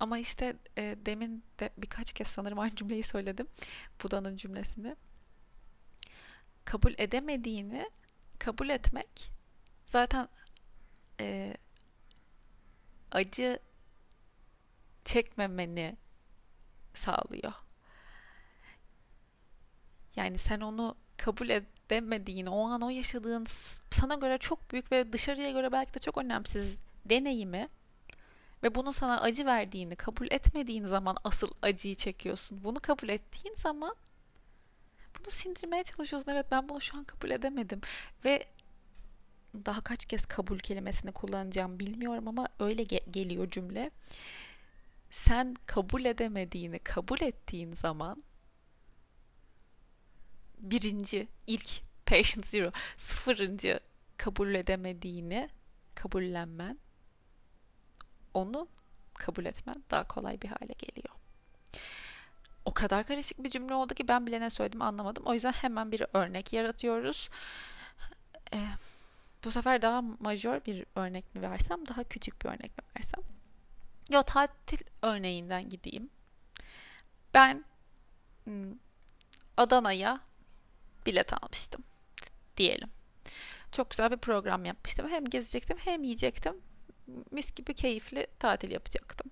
Ama 0.00 0.18
işte 0.18 0.56
e, 0.76 0.96
demin 1.06 1.44
de 1.60 1.70
birkaç 1.78 2.12
kez 2.12 2.26
sanırım 2.26 2.58
aynı 2.58 2.76
cümleyi 2.76 3.02
söyledim. 3.02 3.46
Buda'nın 4.02 4.36
cümlesini. 4.36 4.96
Kabul 6.64 6.94
edemediğini 6.98 7.90
kabul 8.38 8.68
etmek 8.68 9.30
zaten 9.86 10.28
e, 11.20 11.56
acı 13.10 13.58
çekmemeni 15.04 15.96
sağlıyor. 16.98 17.52
Yani 20.16 20.38
sen 20.38 20.60
onu 20.60 20.94
kabul 21.16 21.48
edemediğin, 21.48 22.46
o 22.46 22.68
an 22.68 22.80
o 22.82 22.88
yaşadığın 22.88 23.46
sana 23.90 24.14
göre 24.14 24.38
çok 24.38 24.70
büyük 24.72 24.92
ve 24.92 25.12
dışarıya 25.12 25.50
göre 25.50 25.72
belki 25.72 25.94
de 25.94 25.98
çok 25.98 26.18
önemsiz 26.18 26.78
deneyimi 27.04 27.68
ve 28.62 28.74
bunun 28.74 28.90
sana 28.90 29.20
acı 29.20 29.46
verdiğini 29.46 29.96
kabul 29.96 30.26
etmediğin 30.30 30.86
zaman 30.86 31.16
asıl 31.24 31.50
acıyı 31.62 31.94
çekiyorsun. 31.94 32.64
Bunu 32.64 32.80
kabul 32.80 33.08
ettiğin 33.08 33.54
zaman 33.54 33.94
bunu 35.18 35.30
sindirmeye 35.30 35.84
çalışıyorsun. 35.84 36.30
Evet 36.30 36.46
ben 36.50 36.68
bunu 36.68 36.80
şu 36.80 36.98
an 36.98 37.04
kabul 37.04 37.30
edemedim 37.30 37.80
ve 38.24 38.46
daha 39.54 39.80
kaç 39.80 40.04
kez 40.06 40.26
kabul 40.26 40.58
kelimesini 40.58 41.12
kullanacağım 41.12 41.78
bilmiyorum 41.78 42.28
ama 42.28 42.48
öyle 42.60 42.82
ge- 42.82 43.10
geliyor 43.10 43.50
cümle 43.50 43.90
sen 45.10 45.54
kabul 45.66 46.04
edemediğini 46.04 46.78
kabul 46.78 47.20
ettiğin 47.20 47.72
zaman 47.72 48.22
birinci, 50.58 51.28
ilk 51.46 51.82
patient 52.06 52.46
zero, 52.46 52.72
sıfırıncı 52.96 53.80
kabul 54.16 54.54
edemediğini 54.54 55.48
kabullenmen, 55.94 56.78
onu 58.34 58.68
kabul 59.14 59.44
etmen 59.44 59.84
daha 59.90 60.08
kolay 60.08 60.42
bir 60.42 60.48
hale 60.48 60.72
geliyor. 60.72 61.14
O 62.64 62.74
kadar 62.74 63.06
karışık 63.06 63.44
bir 63.44 63.50
cümle 63.50 63.74
oldu 63.74 63.94
ki 63.94 64.08
ben 64.08 64.26
bile 64.26 64.40
ne 64.40 64.50
söyledim 64.50 64.82
anlamadım. 64.82 65.26
O 65.26 65.34
yüzden 65.34 65.52
hemen 65.52 65.92
bir 65.92 66.06
örnek 66.12 66.52
yaratıyoruz. 66.52 67.30
Ee, 68.54 68.66
bu 69.44 69.50
sefer 69.50 69.82
daha 69.82 70.02
majör 70.02 70.64
bir 70.64 70.86
örnek 70.94 71.34
mi 71.34 71.42
versem, 71.42 71.88
daha 71.88 72.04
küçük 72.04 72.42
bir 72.42 72.48
örnek 72.48 72.78
mi 72.78 72.84
versem? 72.96 73.37
Yo 74.12 74.22
tatil 74.22 74.78
örneğinden 75.02 75.68
gideyim. 75.68 76.10
Ben 77.34 77.64
hmm, 78.44 78.74
Adana'ya 79.56 80.20
bilet 81.06 81.32
almıştım. 81.42 81.84
diyelim. 82.56 82.90
Çok 83.72 83.90
güzel 83.90 84.10
bir 84.10 84.16
program 84.16 84.64
yapmıştım. 84.64 85.08
Hem 85.08 85.24
gezecektim 85.24 85.76
hem 85.84 86.02
yiyecektim. 86.02 86.56
Mis 87.30 87.54
gibi 87.54 87.74
keyifli 87.74 88.26
tatil 88.38 88.70
yapacaktım. 88.70 89.30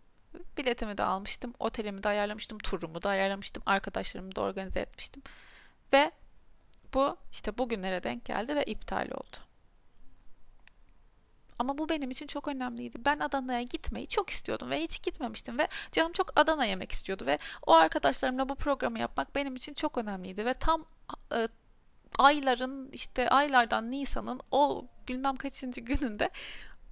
Biletimi 0.59 0.99
de 0.99 1.03
almıştım, 1.03 1.55
otelimi 1.59 2.03
de 2.03 2.09
ayarlamıştım, 2.09 2.59
turumu 2.59 3.03
da 3.03 3.09
ayarlamıştım, 3.09 3.63
arkadaşlarımı 3.67 4.37
da 4.37 4.41
organize 4.41 4.81
etmiştim. 4.81 5.23
Ve 5.93 6.11
bu 6.95 7.17
işte 7.33 7.59
bugünlere 7.59 8.03
denk 8.03 8.25
geldi 8.25 8.57
ve 8.57 8.65
iptal 8.65 9.07
oldu. 9.11 9.37
Ama 11.59 11.79
bu 11.79 11.89
benim 11.89 12.11
için 12.11 12.27
çok 12.27 12.49
önemliydi. 12.49 12.99
Ben 13.05 13.19
Adana'ya 13.19 13.63
gitmeyi 13.63 14.07
çok 14.07 14.31
istiyordum 14.31 14.71
ve 14.71 14.81
hiç 14.81 15.03
gitmemiştim 15.03 15.59
ve 15.59 15.69
canım 15.93 16.13
çok 16.13 16.41
Adana 16.41 16.65
yemek 16.65 16.93
istiyordu 16.93 17.27
ve 17.27 17.39
o 17.67 17.75
arkadaşlarımla 17.75 18.49
bu 18.49 18.55
programı 18.55 18.99
yapmak 18.99 19.35
benim 19.35 19.57
için 19.57 19.75
çok 19.75 19.99
önemliydi 19.99 20.47
ve 20.47 20.55
tam 20.55 20.85
e, 21.33 21.49
ayların 22.19 22.91
işte 22.93 23.31
aylardan 23.31 23.91
Nisan'ın 23.91 24.41
o 24.51 24.87
bilmem 25.09 25.37
kaçıncı 25.37 25.81
gününde 25.81 26.31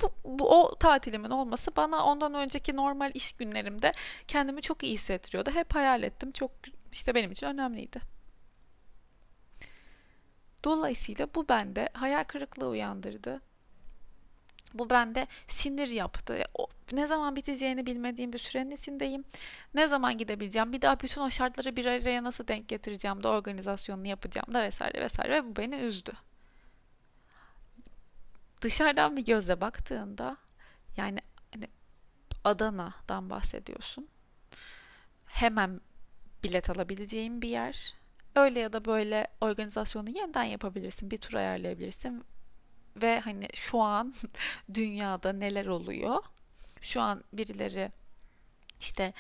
bu, 0.03 0.13
bu 0.25 0.63
o 0.63 0.79
tatilimin 0.79 1.31
olması 1.31 1.77
bana 1.77 2.05
ondan 2.05 2.35
önceki 2.35 2.77
normal 2.77 3.11
iş 3.15 3.33
günlerimde 3.33 3.93
kendimi 4.29 4.63
çok 4.63 4.83
iyi 4.83 4.93
hissettiriyordu. 4.93 5.51
Hep 5.51 5.75
hayal 5.75 6.03
ettim. 6.03 6.33
Çok 6.33 6.51
işte 6.93 7.15
benim 7.15 7.33
için 7.33 7.47
önemliydi. 7.47 8.01
Dolayısıyla 10.65 11.29
bu 11.35 11.49
bende 11.49 11.89
hayal 11.93 12.25
kırıklığı 12.25 12.69
uyandırdı. 12.69 13.41
Bu 14.75 14.91
bende 14.91 15.27
sinir 15.49 15.89
yaptı. 15.89 16.45
O, 16.55 16.67
ne 16.93 17.07
zaman 17.07 17.37
biteceğini 17.37 17.87
bilmediğim 17.87 18.33
bir 18.33 18.39
sürenin 18.39 18.71
içindeyim. 18.71 19.25
Ne 19.75 19.87
zaman 19.87 20.19
gidebileceğim? 20.19 20.73
Bir 20.73 20.83
daha 20.83 21.01
bütün 21.01 21.21
o 21.21 21.31
şartları 21.31 21.77
bir 21.77 21.87
araya 21.87 22.25
nasıl 22.25 22.49
denk 22.49 22.69
getireceğim 22.69 23.23
de 23.23 23.29
organizasyonunu 23.29 24.07
yapacağım 24.07 24.55
da 24.55 24.63
vesaire 24.63 25.01
vesaire 25.01 25.33
ve 25.33 25.47
bu 25.47 25.57
beni 25.57 25.75
üzdü. 25.75 26.13
Dışarıdan 28.61 29.17
bir 29.17 29.25
gözle 29.25 29.61
baktığında 29.61 30.37
yani 30.97 31.19
hani 31.55 31.69
Adana'dan 32.45 33.31
bahsediyorsun. 33.31 34.09
Hemen 35.27 35.81
bilet 36.45 36.71
alabileceğin 36.71 37.43
bir 37.43 37.49
yer. 37.49 37.95
Öyle 38.37 38.61
ya 38.61 38.73
da 38.73 38.85
böyle 38.85 39.29
organizasyonu 39.41 40.11
yeniden 40.11 40.45
yapabilirsin. 40.45 41.11
Bir 41.11 41.19
tur 41.19 41.35
ayarlayabilirsin 41.35 42.25
ve 43.03 43.21
hani 43.21 43.49
şu 43.55 43.81
an 43.81 44.15
dünyada 44.75 45.33
neler 45.33 45.67
oluyor? 45.67 46.25
Şu 46.81 47.01
an 47.01 47.25
birileri 47.33 47.93
işte 48.81 49.13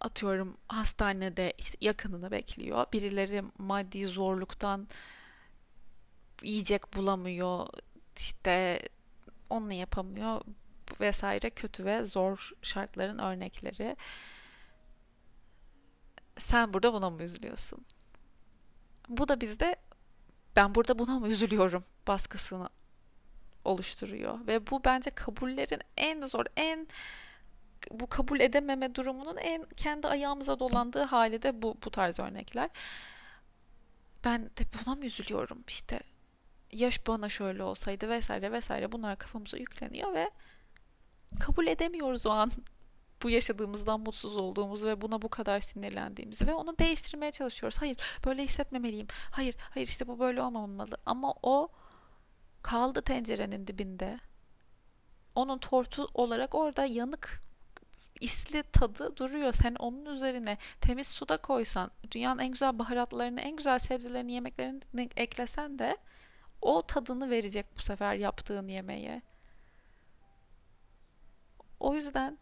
atıyorum 0.00 0.56
hastanede 0.68 1.52
işte 1.58 1.78
yakınını 1.80 2.30
bekliyor. 2.30 2.86
Birileri 2.92 3.44
maddi 3.58 4.06
zorluktan 4.06 4.88
yiyecek 6.42 6.94
bulamıyor. 6.94 7.66
işte 8.16 8.80
onu 9.50 9.72
yapamıyor 9.72 10.40
vesaire 11.00 11.50
kötü 11.50 11.84
ve 11.84 12.04
zor 12.04 12.50
şartların 12.62 13.18
örnekleri. 13.18 13.96
Sen 16.38 16.74
burada 16.74 16.92
buna 16.92 17.10
mı 17.10 17.22
üzülüyorsun? 17.22 17.86
Bu 19.08 19.28
da 19.28 19.40
bizde 19.40 19.76
ben 20.56 20.74
burada 20.74 20.98
buna 20.98 21.18
mı 21.18 21.28
üzülüyorum 21.28 21.84
baskısını 22.06 22.68
oluşturuyor 23.66 24.46
ve 24.46 24.66
bu 24.66 24.84
bence 24.84 25.10
kabullerin 25.10 25.80
en 25.96 26.26
zor, 26.26 26.44
en 26.56 26.88
bu 27.90 28.06
kabul 28.06 28.40
edememe 28.40 28.94
durumunun 28.94 29.36
en 29.36 29.64
kendi 29.76 30.08
ayağımıza 30.08 30.58
dolandığı 30.58 31.02
hali 31.02 31.42
de 31.42 31.62
bu 31.62 31.76
bu 31.84 31.90
tarz 31.90 32.20
örnekler. 32.20 32.70
Ben 34.24 34.44
de 34.44 34.62
buna 34.74 34.94
mı 34.94 35.04
üzülüyorum 35.04 35.64
işte 35.68 36.00
yaş 36.72 37.06
bana 37.06 37.28
şöyle 37.28 37.62
olsaydı 37.62 38.08
vesaire 38.08 38.52
vesaire 38.52 38.92
bunlar 38.92 39.18
kafamıza 39.18 39.56
yükleniyor 39.56 40.14
ve 40.14 40.30
kabul 41.40 41.66
edemiyoruz 41.66 42.26
o 42.26 42.30
an 42.30 42.50
bu 43.22 43.30
yaşadığımızdan 43.30 44.00
mutsuz 44.00 44.36
olduğumuzu 44.36 44.88
ve 44.88 45.00
buna 45.00 45.22
bu 45.22 45.28
kadar 45.28 45.60
sinirlendiğimizi 45.60 46.46
ve 46.46 46.54
onu 46.54 46.78
değiştirmeye 46.78 47.32
çalışıyoruz. 47.32 47.78
Hayır 47.80 47.96
böyle 48.26 48.42
hissetmemeliyim. 48.44 49.06
Hayır 49.30 49.54
hayır 49.58 49.86
işte 49.86 50.08
bu 50.08 50.18
böyle 50.18 50.42
olmamalı. 50.42 50.96
Ama 51.06 51.34
o 51.42 51.68
kaldı 52.66 53.02
tencerenin 53.02 53.66
dibinde. 53.66 54.20
Onun 55.34 55.58
tortu 55.58 56.08
olarak 56.14 56.54
orada 56.54 56.84
yanık 56.84 57.40
isli 58.20 58.62
tadı 58.62 59.16
duruyor. 59.16 59.52
Sen 59.52 59.74
onun 59.74 60.06
üzerine 60.06 60.58
temiz 60.80 61.08
suda 61.08 61.36
koysan, 61.36 61.90
dünyanın 62.10 62.38
en 62.38 62.48
güzel 62.48 62.78
baharatlarını, 62.78 63.40
en 63.40 63.56
güzel 63.56 63.78
sebzelerini, 63.78 64.32
yemeklerini 64.32 65.08
eklesen 65.16 65.78
de 65.78 65.96
o 66.62 66.82
tadını 66.82 67.30
verecek 67.30 67.66
bu 67.76 67.82
sefer 67.82 68.14
yaptığın 68.14 68.68
yemeğe. 68.68 69.22
O 71.80 71.94
yüzden 71.94 72.38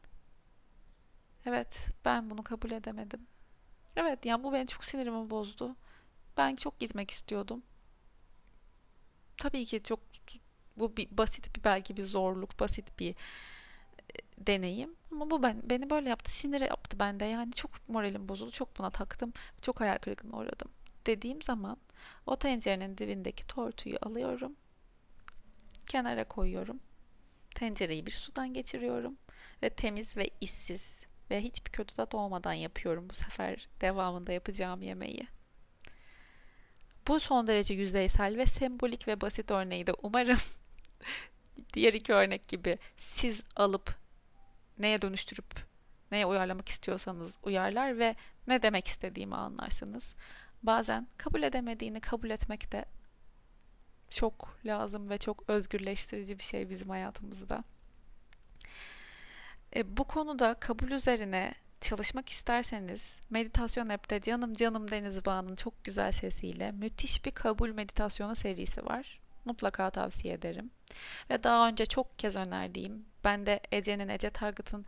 evet 1.46 1.76
ben 2.04 2.30
bunu 2.30 2.42
kabul 2.42 2.70
edemedim. 2.70 3.26
Evet 3.96 4.26
yani 4.26 4.44
bu 4.44 4.52
beni 4.52 4.66
çok 4.66 4.84
sinirimi 4.84 5.30
bozdu. 5.30 5.76
Ben 6.36 6.56
çok 6.56 6.80
gitmek 6.80 7.10
istiyordum. 7.10 7.62
Tabii 9.36 9.64
ki 9.64 9.82
çok 9.82 10.13
bu 10.76 10.96
bir 10.96 11.08
basit 11.10 11.56
bir 11.56 11.64
belki 11.64 11.96
bir 11.96 12.02
zorluk, 12.02 12.60
basit 12.60 12.98
bir 12.98 13.10
e, 13.10 13.16
deneyim. 14.38 14.94
Ama 15.12 15.30
bu 15.30 15.42
ben 15.42 15.62
beni 15.70 15.90
böyle 15.90 16.08
yaptı, 16.08 16.30
sinir 16.30 16.60
yaptı 16.60 17.00
bende. 17.00 17.24
Yani 17.24 17.52
çok 17.52 17.88
moralim 17.88 18.28
bozuldu, 18.28 18.50
çok 18.50 18.78
buna 18.78 18.90
taktım, 18.90 19.32
çok 19.62 19.80
hayal 19.80 19.98
kırıklığına 19.98 20.36
uğradım. 20.36 20.68
Dediğim 21.06 21.42
zaman 21.42 21.76
o 22.26 22.36
tencerenin 22.36 22.98
dibindeki 22.98 23.46
tortuyu 23.46 23.96
alıyorum. 24.02 24.56
Kenara 25.88 26.24
koyuyorum. 26.24 26.80
Tencereyi 27.54 28.06
bir 28.06 28.10
sudan 28.12 28.54
geçiriyorum 28.54 29.16
ve 29.62 29.70
temiz 29.70 30.16
ve 30.16 30.30
işsiz 30.40 31.06
ve 31.30 31.40
hiçbir 31.42 31.70
kötü 31.70 31.94
tat 31.94 32.14
olmadan 32.14 32.52
yapıyorum 32.52 33.10
bu 33.10 33.14
sefer 33.14 33.68
devamında 33.80 34.32
yapacağım 34.32 34.82
yemeği. 34.82 35.26
Bu 37.08 37.20
son 37.20 37.46
derece 37.46 37.74
yüzeysel 37.74 38.36
ve 38.38 38.46
sembolik 38.46 39.08
ve 39.08 39.20
basit 39.20 39.50
örneği 39.50 39.86
de 39.86 39.92
umarım 40.02 40.38
diğer 41.72 41.92
iki 41.92 42.12
örnek 42.12 42.48
gibi 42.48 42.78
siz 42.96 43.42
alıp 43.56 43.96
neye 44.78 45.02
dönüştürüp 45.02 45.66
neye 46.10 46.26
uyarlamak 46.26 46.68
istiyorsanız 46.68 47.38
uyarlar 47.42 47.98
ve 47.98 48.16
ne 48.46 48.62
demek 48.62 48.86
istediğimi 48.86 49.36
anlarsınız. 49.36 50.16
Bazen 50.62 51.06
kabul 51.16 51.42
edemediğini 51.42 52.00
kabul 52.00 52.30
etmek 52.30 52.72
de 52.72 52.84
çok 54.10 54.58
lazım 54.64 55.10
ve 55.10 55.18
çok 55.18 55.50
özgürleştirici 55.50 56.38
bir 56.38 56.42
şey 56.42 56.70
bizim 56.70 56.90
hayatımızda. 56.90 57.64
E, 59.76 59.96
bu 59.96 60.04
konuda 60.04 60.54
kabul 60.54 60.90
üzerine 60.90 61.54
çalışmak 61.80 62.28
isterseniz 62.28 63.20
meditasyon 63.30 63.88
app'te 63.88 64.20
canım 64.20 64.54
canım 64.54 64.90
Deniz 64.90 65.24
Bağ'ın 65.24 65.56
çok 65.56 65.84
güzel 65.84 66.12
sesiyle 66.12 66.72
müthiş 66.72 67.24
bir 67.24 67.30
kabul 67.30 67.70
meditasyonu 67.70 68.36
serisi 68.36 68.86
var. 68.86 69.20
Mutlaka 69.44 69.90
tavsiye 69.90 70.34
ederim. 70.34 70.70
Ve 71.30 71.42
daha 71.42 71.68
önce 71.68 71.86
çok 71.86 72.18
kez 72.18 72.36
önerdiğim, 72.36 73.04
ben 73.24 73.46
de 73.46 73.60
Ece'nin, 73.72 74.08
Ece 74.08 74.30
Target'ın 74.30 74.86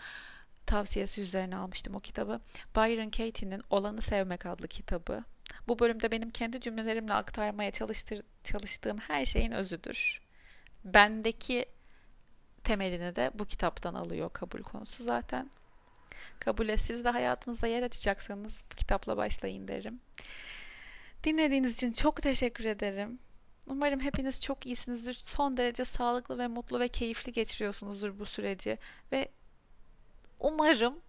tavsiyesi 0.66 1.20
üzerine 1.22 1.56
almıştım 1.56 1.94
o 1.94 2.00
kitabı. 2.00 2.40
Byron 2.76 3.10
Katie'nin 3.10 3.62
Olanı 3.70 4.02
Sevmek 4.02 4.46
adlı 4.46 4.68
kitabı. 4.68 5.24
Bu 5.68 5.78
bölümde 5.78 6.12
benim 6.12 6.30
kendi 6.30 6.60
cümlelerimle 6.60 7.14
aktarmaya 7.14 7.70
çalıştır, 7.70 8.22
çalıştığım 8.44 8.98
her 8.98 9.24
şeyin 9.24 9.52
özüdür. 9.52 10.20
Bendeki 10.84 11.66
temelini 12.64 13.16
de 13.16 13.30
bu 13.34 13.44
kitaptan 13.44 13.94
alıyor 13.94 14.30
kabul 14.32 14.62
konusu 14.62 15.04
zaten. 15.04 15.50
Kabule 16.38 16.76
siz 16.76 17.04
de 17.04 17.10
hayatınızda 17.10 17.66
yer 17.66 17.82
açacaksanız 17.82 18.60
bu 18.72 18.76
kitapla 18.76 19.16
başlayın 19.16 19.68
derim. 19.68 20.00
Dinlediğiniz 21.24 21.74
için 21.74 21.92
çok 21.92 22.22
teşekkür 22.22 22.64
ederim. 22.64 23.18
Umarım 23.66 24.00
hepiniz 24.00 24.42
çok 24.42 24.66
iyisinizdir. 24.66 25.14
Son 25.14 25.56
derece 25.56 25.84
sağlıklı 25.84 26.38
ve 26.38 26.48
mutlu 26.48 26.80
ve 26.80 26.88
keyifli 26.88 27.32
geçiriyorsunuzdur 27.32 28.18
bu 28.18 28.26
süreci. 28.26 28.78
Ve 29.12 29.28
umarım 30.40 31.00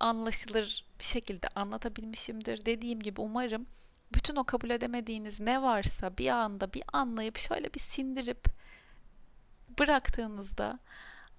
anlaşılır 0.00 0.86
bir 0.98 1.04
şekilde 1.04 1.48
anlatabilmişimdir. 1.48 2.66
Dediğim 2.66 3.00
gibi 3.00 3.20
umarım 3.20 3.66
bütün 4.14 4.36
o 4.36 4.44
kabul 4.44 4.70
edemediğiniz 4.70 5.40
ne 5.40 5.62
varsa 5.62 6.18
bir 6.18 6.28
anda 6.28 6.72
bir 6.72 6.82
anlayıp 6.92 7.38
şöyle 7.38 7.74
bir 7.74 7.80
sindirip 7.80 8.46
bıraktığınızda 9.78 10.78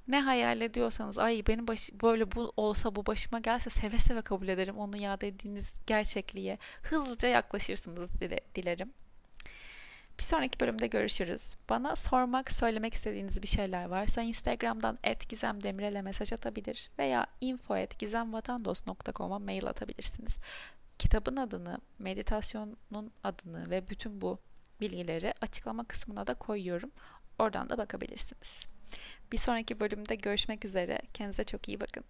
ne 0.07 0.21
hayal 0.21 0.61
ediyorsanız 0.61 1.17
ay 1.19 1.43
benim 1.47 1.67
baş, 1.67 1.89
böyle 2.03 2.31
bu 2.31 2.53
olsa 2.57 2.95
bu 2.95 3.05
başıma 3.05 3.39
gelse 3.39 3.69
seve 3.69 3.97
seve 3.97 4.21
kabul 4.21 4.47
ederim 4.47 4.77
onu 4.77 4.97
ya 4.97 5.21
dediğiniz 5.21 5.73
gerçekliğe 5.87 6.57
hızlıca 6.81 7.29
yaklaşırsınız 7.29 8.21
dile, 8.21 8.39
dilerim. 8.55 8.93
Bir 10.19 10.23
sonraki 10.23 10.59
bölümde 10.59 10.87
görüşürüz. 10.87 11.55
Bana 11.69 11.95
sormak, 11.95 12.51
söylemek 12.51 12.93
istediğiniz 12.93 13.41
bir 13.41 13.47
şeyler 13.47 13.85
varsa 13.85 14.21
Instagram'dan 14.21 14.99
@gizemdemirel'e 15.29 16.01
mesaj 16.01 16.33
atabilir 16.33 16.89
veya 16.99 17.27
info@gizemvatandos.com'a 17.41 19.39
mail 19.39 19.65
atabilirsiniz. 19.65 20.37
Kitabın 20.99 21.37
adını, 21.37 21.77
meditasyonun 21.99 23.11
adını 23.23 23.69
ve 23.69 23.89
bütün 23.89 24.21
bu 24.21 24.39
bilgileri 24.81 25.33
açıklama 25.41 25.83
kısmına 25.83 26.27
da 26.27 26.33
koyuyorum. 26.33 26.91
Oradan 27.39 27.69
da 27.69 27.77
bakabilirsiniz. 27.77 28.63
Bir 29.31 29.37
sonraki 29.37 29.79
bölümde 29.79 30.15
görüşmek 30.15 30.65
üzere. 30.65 31.01
Kendinize 31.13 31.43
çok 31.43 31.67
iyi 31.67 31.79
bakın. 31.79 32.03